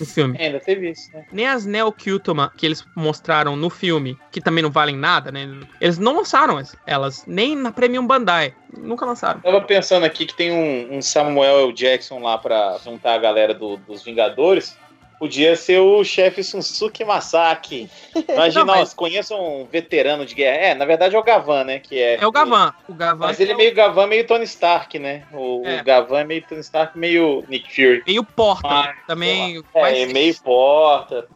[0.00, 0.36] no filme.
[0.38, 1.24] Ainda teve isso, né?
[1.32, 5.48] Nem as Neo Kyutoma que eles mostraram no filme, que também não valem nada, né?
[5.80, 8.54] Eles não lançaram as- elas, nem na Premium Bandai.
[8.76, 9.40] Nunca lançaram.
[9.40, 11.72] Tava pensando aqui que tem um, um Samuel L.
[11.72, 14.76] Jackson lá pra juntar a galera do- dos Vingadores.
[15.18, 17.90] Podia ser o chefe Sunsuke Masaki.
[18.28, 18.94] Imagina, não, mas...
[19.32, 20.56] um veterano de guerra.
[20.56, 21.80] É, na verdade é o Gavan, né?
[21.80, 22.72] Que é, é o Gavan.
[22.88, 23.74] O Gavan mas ele é, é meio o...
[23.74, 25.24] Gavan, meio Tony Stark, né?
[25.32, 25.80] O, é.
[25.80, 28.02] o Gavan é meio Tony Stark, meio Nick Fury.
[28.06, 28.68] Meio porta.
[28.68, 29.62] Ah, também.
[29.74, 31.26] É, é, meio porta.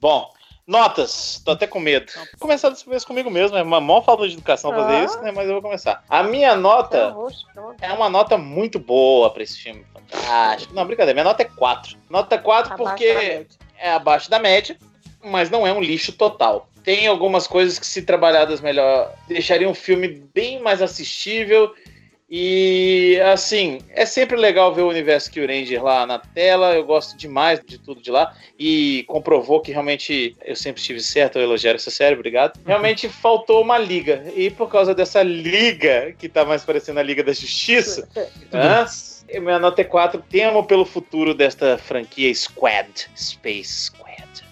[0.00, 0.30] Bom,
[0.66, 1.40] notas.
[1.44, 2.10] Tô até com medo.
[2.14, 3.56] Vou começar dessa vez comigo mesmo.
[3.56, 5.04] É uma maior falta de educação fazer Ah.
[5.04, 5.32] isso, né?
[5.32, 6.02] Mas eu vou começar.
[6.08, 7.76] A minha nota Roxo, pronto.
[7.80, 9.84] é uma nota muito boa pra esse filme.
[9.92, 10.74] Fantástico.
[10.74, 11.14] Não, brincadeira.
[11.14, 11.96] Minha nota é 4.
[12.10, 13.46] Nota 4 Abaixo porque
[13.78, 14.76] é abaixo da média,
[15.24, 16.68] mas não é um lixo total.
[16.82, 21.74] Tem algumas coisas que, se trabalhadas melhor, deixariam o filme bem mais assistível.
[22.28, 26.74] E, assim, é sempre legal ver o universo Kill Ranger lá na tela.
[26.74, 28.34] Eu gosto demais de tudo de lá.
[28.58, 32.58] E comprovou que realmente eu sempre estive certo ao elogiar essa série, obrigado.
[32.66, 34.24] Realmente faltou uma liga.
[34.34, 38.08] E por causa dessa liga, que tá mais parecendo a Liga da Justiça,
[38.52, 38.86] Hã?
[39.40, 40.22] Minha nota é 4.
[40.28, 43.08] Temo pelo futuro desta franquia Squad.
[43.16, 44.45] Space Squad.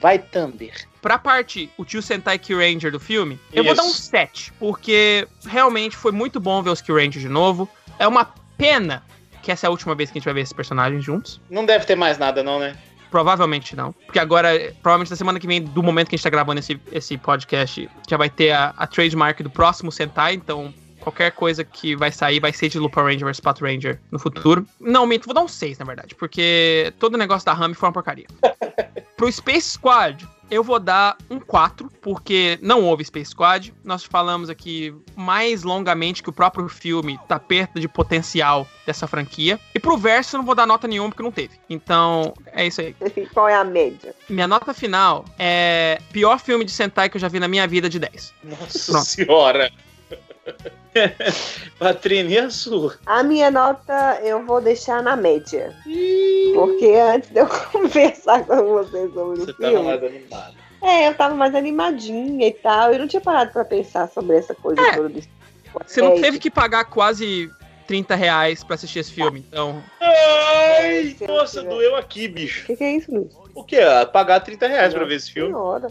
[0.00, 0.88] Vai, Thunder.
[1.02, 3.82] Pra parte, o tio Sentai Q-Ranger do filme, eu vou Isso.
[3.82, 7.68] dar um 7, porque realmente foi muito bom ver os Q-Rangers de novo.
[7.98, 8.24] É uma
[8.56, 9.02] pena
[9.42, 11.40] que essa é a última vez que a gente vai ver esses personagens juntos.
[11.50, 12.76] Não deve ter mais nada, não, né?
[13.10, 13.92] Provavelmente não.
[13.92, 14.50] Porque agora,
[14.82, 17.88] provavelmente na semana que vem, do momento que a gente tá gravando esse, esse podcast,
[18.08, 22.38] já vai ter a, a trademark do próximo Sentai, então qualquer coisa que vai sair
[22.38, 24.66] vai ser de Lupin Ranger vs Pat Ranger no futuro.
[24.78, 27.88] Não, minto, vou dar um 6, na verdade, porque todo o negócio da Rami foi
[27.88, 28.26] uma porcaria.
[29.20, 33.74] Pro Space Squad, eu vou dar um 4, porque não houve Space Squad.
[33.84, 39.60] Nós falamos aqui mais longamente que o próprio filme tá perto de potencial dessa franquia.
[39.74, 41.60] E pro verso eu não vou dar nota nenhuma porque não teve.
[41.68, 42.96] Então, é isso aí.
[43.34, 44.14] Qual é a média?
[44.26, 47.90] Minha nota final é pior filme de Sentai que eu já vi na minha vida
[47.90, 48.32] de 10.
[48.42, 49.04] Nossa Pronto.
[49.04, 49.70] senhora.
[51.78, 52.94] Patrine, e a sua?
[53.06, 55.74] A minha nota eu vou deixar na média.
[56.54, 60.54] Porque antes de eu conversar com vocês sobre Você o tava filme, mais animado.
[60.82, 62.92] é, eu tava mais animadinha e tal.
[62.92, 64.96] Eu não tinha parado pra pensar sobre essa coisa É.
[64.96, 65.20] toda do
[65.86, 67.50] Você não teve que pagar quase
[67.86, 69.82] 30 reais pra assistir esse filme, então.
[70.00, 72.62] Ai, nossa, doeu aqui, bicho.
[72.64, 73.32] O que, que é isso, Luiz?
[73.54, 73.78] O quê?
[73.78, 75.50] Ah, Pagar 30 reais pra ver esse filme?
[75.52, 75.90] Senhora.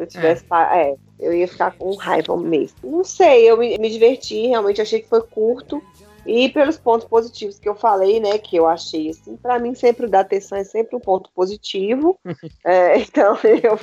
[0.00, 0.44] Se eu tivesse.
[0.44, 0.94] pa- É.
[1.18, 2.76] eu ia ficar com raiva mesmo.
[2.82, 5.82] Não sei, eu me, me diverti, realmente achei que foi curto.
[6.26, 10.06] E pelos pontos positivos que eu falei, né, que eu achei, assim, pra mim sempre
[10.06, 12.18] o da atenção é sempre um ponto positivo.
[12.64, 13.76] É, então eu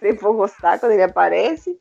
[0.00, 1.76] sempre vou gostar quando ele aparece.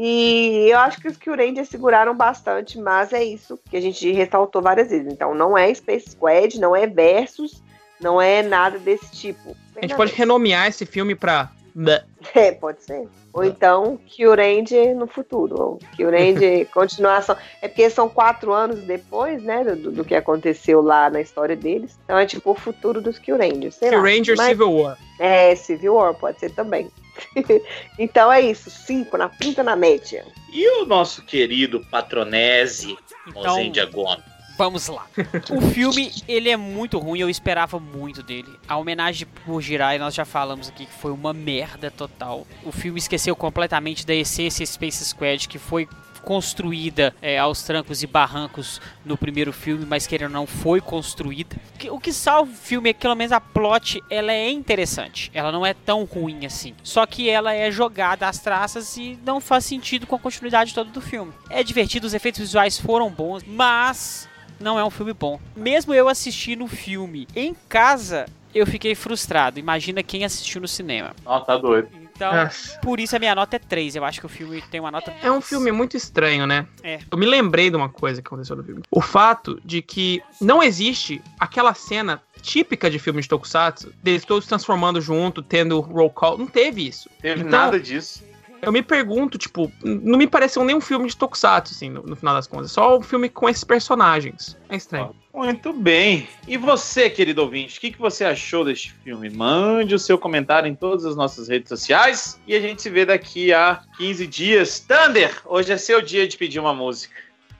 [0.00, 4.62] E eu acho que os Kyurangers seguraram bastante, mas é isso que a gente ressaltou
[4.62, 5.12] várias vezes.
[5.12, 7.62] Então não é Space Squad, não é Versus,
[8.00, 9.56] não é nada desse tipo.
[9.76, 11.50] A gente pode renomear esse filme pra.
[11.74, 12.02] Bleh.
[12.34, 13.08] É, pode ser.
[13.32, 15.60] Ou então Kyuranger no futuro.
[15.60, 17.36] Ou Kyuranger continuação.
[17.62, 19.62] É porque são quatro anos depois, né?
[19.64, 21.98] Do, do que aconteceu lá na história deles.
[22.04, 23.76] Então é tipo o futuro dos Kyurangers.
[23.76, 24.02] Sei lá.
[24.02, 24.98] Ranger Mas- Civil War.
[25.18, 26.90] É, Civil War, pode ser também.
[27.98, 28.70] então é isso.
[28.70, 30.24] Cinco na pinta na média.
[30.52, 32.96] E o nosso querido Patronese,
[33.28, 34.24] Então, Mozendia Gomes?
[34.60, 35.06] Vamos lá.
[35.50, 38.60] O filme, ele é muito ruim, eu esperava muito dele.
[38.68, 42.46] A homenagem por Jirai, nós já falamos aqui que foi uma merda total.
[42.62, 45.88] O filme esqueceu completamente da essência Space Squad, que foi
[46.20, 51.56] construída é, aos trancos e barrancos no primeiro filme, mas querendo ou não foi construída.
[51.90, 55.50] O que salva o filme é que pelo menos a plot ela é interessante, ela
[55.50, 56.74] não é tão ruim assim.
[56.82, 60.90] Só que ela é jogada às traças e não faz sentido com a continuidade toda
[60.90, 61.32] do filme.
[61.48, 64.28] É divertido, os efeitos visuais foram bons, mas
[64.60, 65.40] não é um filme bom.
[65.56, 69.58] Mesmo eu assistindo o filme em casa, eu fiquei frustrado.
[69.58, 71.14] Imagina quem assistiu no cinema.
[71.24, 71.88] Ó, tá doido.
[72.20, 72.78] Então, Nossa.
[72.80, 73.96] por isso a minha nota é 3.
[73.96, 76.66] Eu acho que o filme tem uma nota É um filme muito estranho, né?
[76.82, 76.98] É.
[77.10, 78.82] Eu me lembrei de uma coisa que aconteceu no filme.
[78.90, 84.46] O fato de que não existe aquela cena típica de filme de Tokusatsu, deles todos
[84.46, 86.36] transformando junto, tendo roll call.
[86.36, 87.08] Não teve isso.
[87.22, 88.22] Teve Então- nada disso.
[88.62, 92.16] Eu me pergunto, tipo, não me pareceu nem um filme de Tokusatsu, assim, no, no
[92.16, 92.72] final das contas.
[92.72, 94.56] Só um filme com esses personagens.
[94.68, 95.14] É estranho.
[95.32, 96.28] Muito bem.
[96.46, 99.30] E você, querido ouvinte, o que, que você achou deste filme?
[99.30, 103.06] Mande o seu comentário em todas as nossas redes sociais e a gente se vê
[103.06, 104.80] daqui a 15 dias.
[104.80, 107.14] Thunder, hoje é seu dia de pedir uma música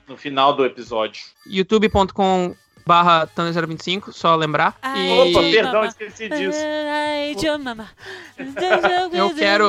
[0.07, 1.23] no final do episódio.
[1.47, 4.77] youtube.com barra Thunder025, só lembrar.
[4.95, 6.59] E Opa, perdão, esqueci disso.
[9.17, 9.67] Eu quero-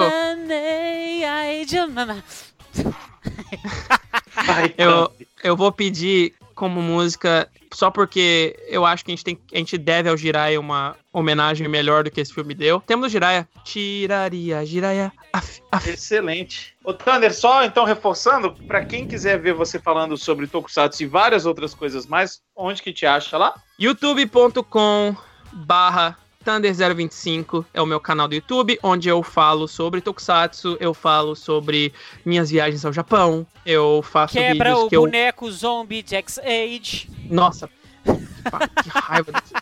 [4.78, 5.12] Eu,
[5.44, 9.78] eu vou pedir como música, só porque eu acho que a gente, tem, a gente
[9.78, 12.80] deve ao Jiraiya uma homenagem melhor do que esse filme deu.
[12.80, 13.48] Temos o Jiraiya.
[13.64, 15.12] Tiraria, Jiraiya.
[15.32, 15.88] Af, af.
[15.88, 16.74] Excelente.
[16.84, 21.46] Ô, Thunder, só então reforçando, pra quem quiser ver você falando sobre Tokusatsu e várias
[21.46, 23.55] outras coisas mais, onde que te acha lá?
[23.78, 25.16] youtube.com
[25.53, 31.34] barra Thunder025 é o meu canal do YouTube, onde eu falo sobre Tokusatsu, eu falo
[31.34, 31.93] sobre
[32.24, 35.03] minhas viagens ao Japão, eu faço Quebra vídeos o que eu...
[35.03, 37.09] boneco zombie de X-Age.
[37.30, 37.68] Nossa,
[38.05, 39.55] que raiva desse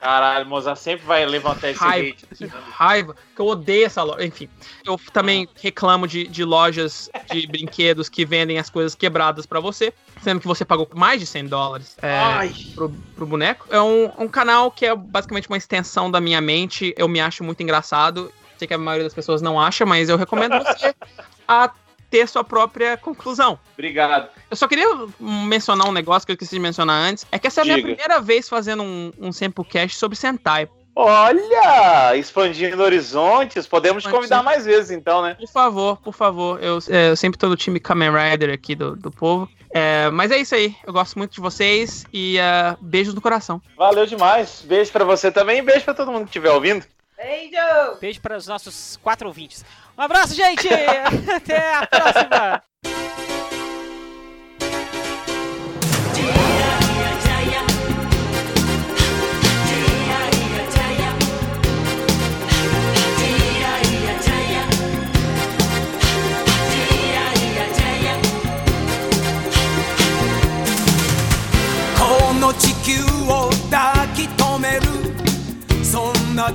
[0.00, 2.08] Caralho, Mozart sempre vai levantar esse Raiva.
[2.08, 2.26] hate.
[2.36, 4.24] Que raiva, que eu odeio essa loja.
[4.24, 4.48] Enfim,
[4.86, 9.92] eu também reclamo de, de lojas de brinquedos que vendem as coisas quebradas pra você,
[10.22, 13.66] sendo que você pagou mais de 100 dólares é, pro, pro boneco.
[13.70, 16.94] É um, um canal que é basicamente uma extensão da minha mente.
[16.96, 18.32] Eu me acho muito engraçado.
[18.56, 20.94] Sei que a maioria das pessoas não acha, mas eu recomendo você
[21.46, 21.70] a
[22.10, 23.58] ter sua própria conclusão.
[23.74, 24.28] obrigado.
[24.50, 24.86] Eu só queria
[25.20, 27.26] mencionar um negócio que eu esqueci de mencionar antes.
[27.30, 27.88] É que essa é a minha Diga.
[27.88, 30.68] primeira vez fazendo um, um Samplecast sobre Sentai.
[31.00, 35.36] Olha, expandindo horizontes, podemos te convidar mais vezes então, né?
[35.38, 36.60] Por favor, por favor.
[36.60, 39.48] Eu, é, eu sempre tô no time Kamen Rider aqui do, do povo.
[39.70, 40.74] É, mas é isso aí.
[40.84, 43.62] Eu gosto muito de vocês e é, beijos no coração.
[43.76, 44.64] Valeu demais.
[44.66, 46.84] Beijo pra você também e beijo pra todo mundo que estiver ouvindo.
[47.18, 47.98] Beijo!
[48.00, 49.64] Beijo para os nossos quatro ouvintes.
[49.96, 50.68] Um abraço, gente!
[51.34, 52.62] Até a próxima!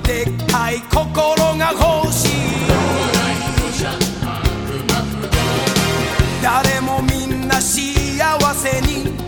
[0.04, 2.30] Take たい心が欲しい。
[6.40, 7.74] 誰もみんな幸
[8.54, 9.18] せに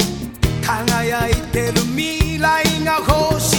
[0.64, 3.55] 輝いてる未来が欲しい。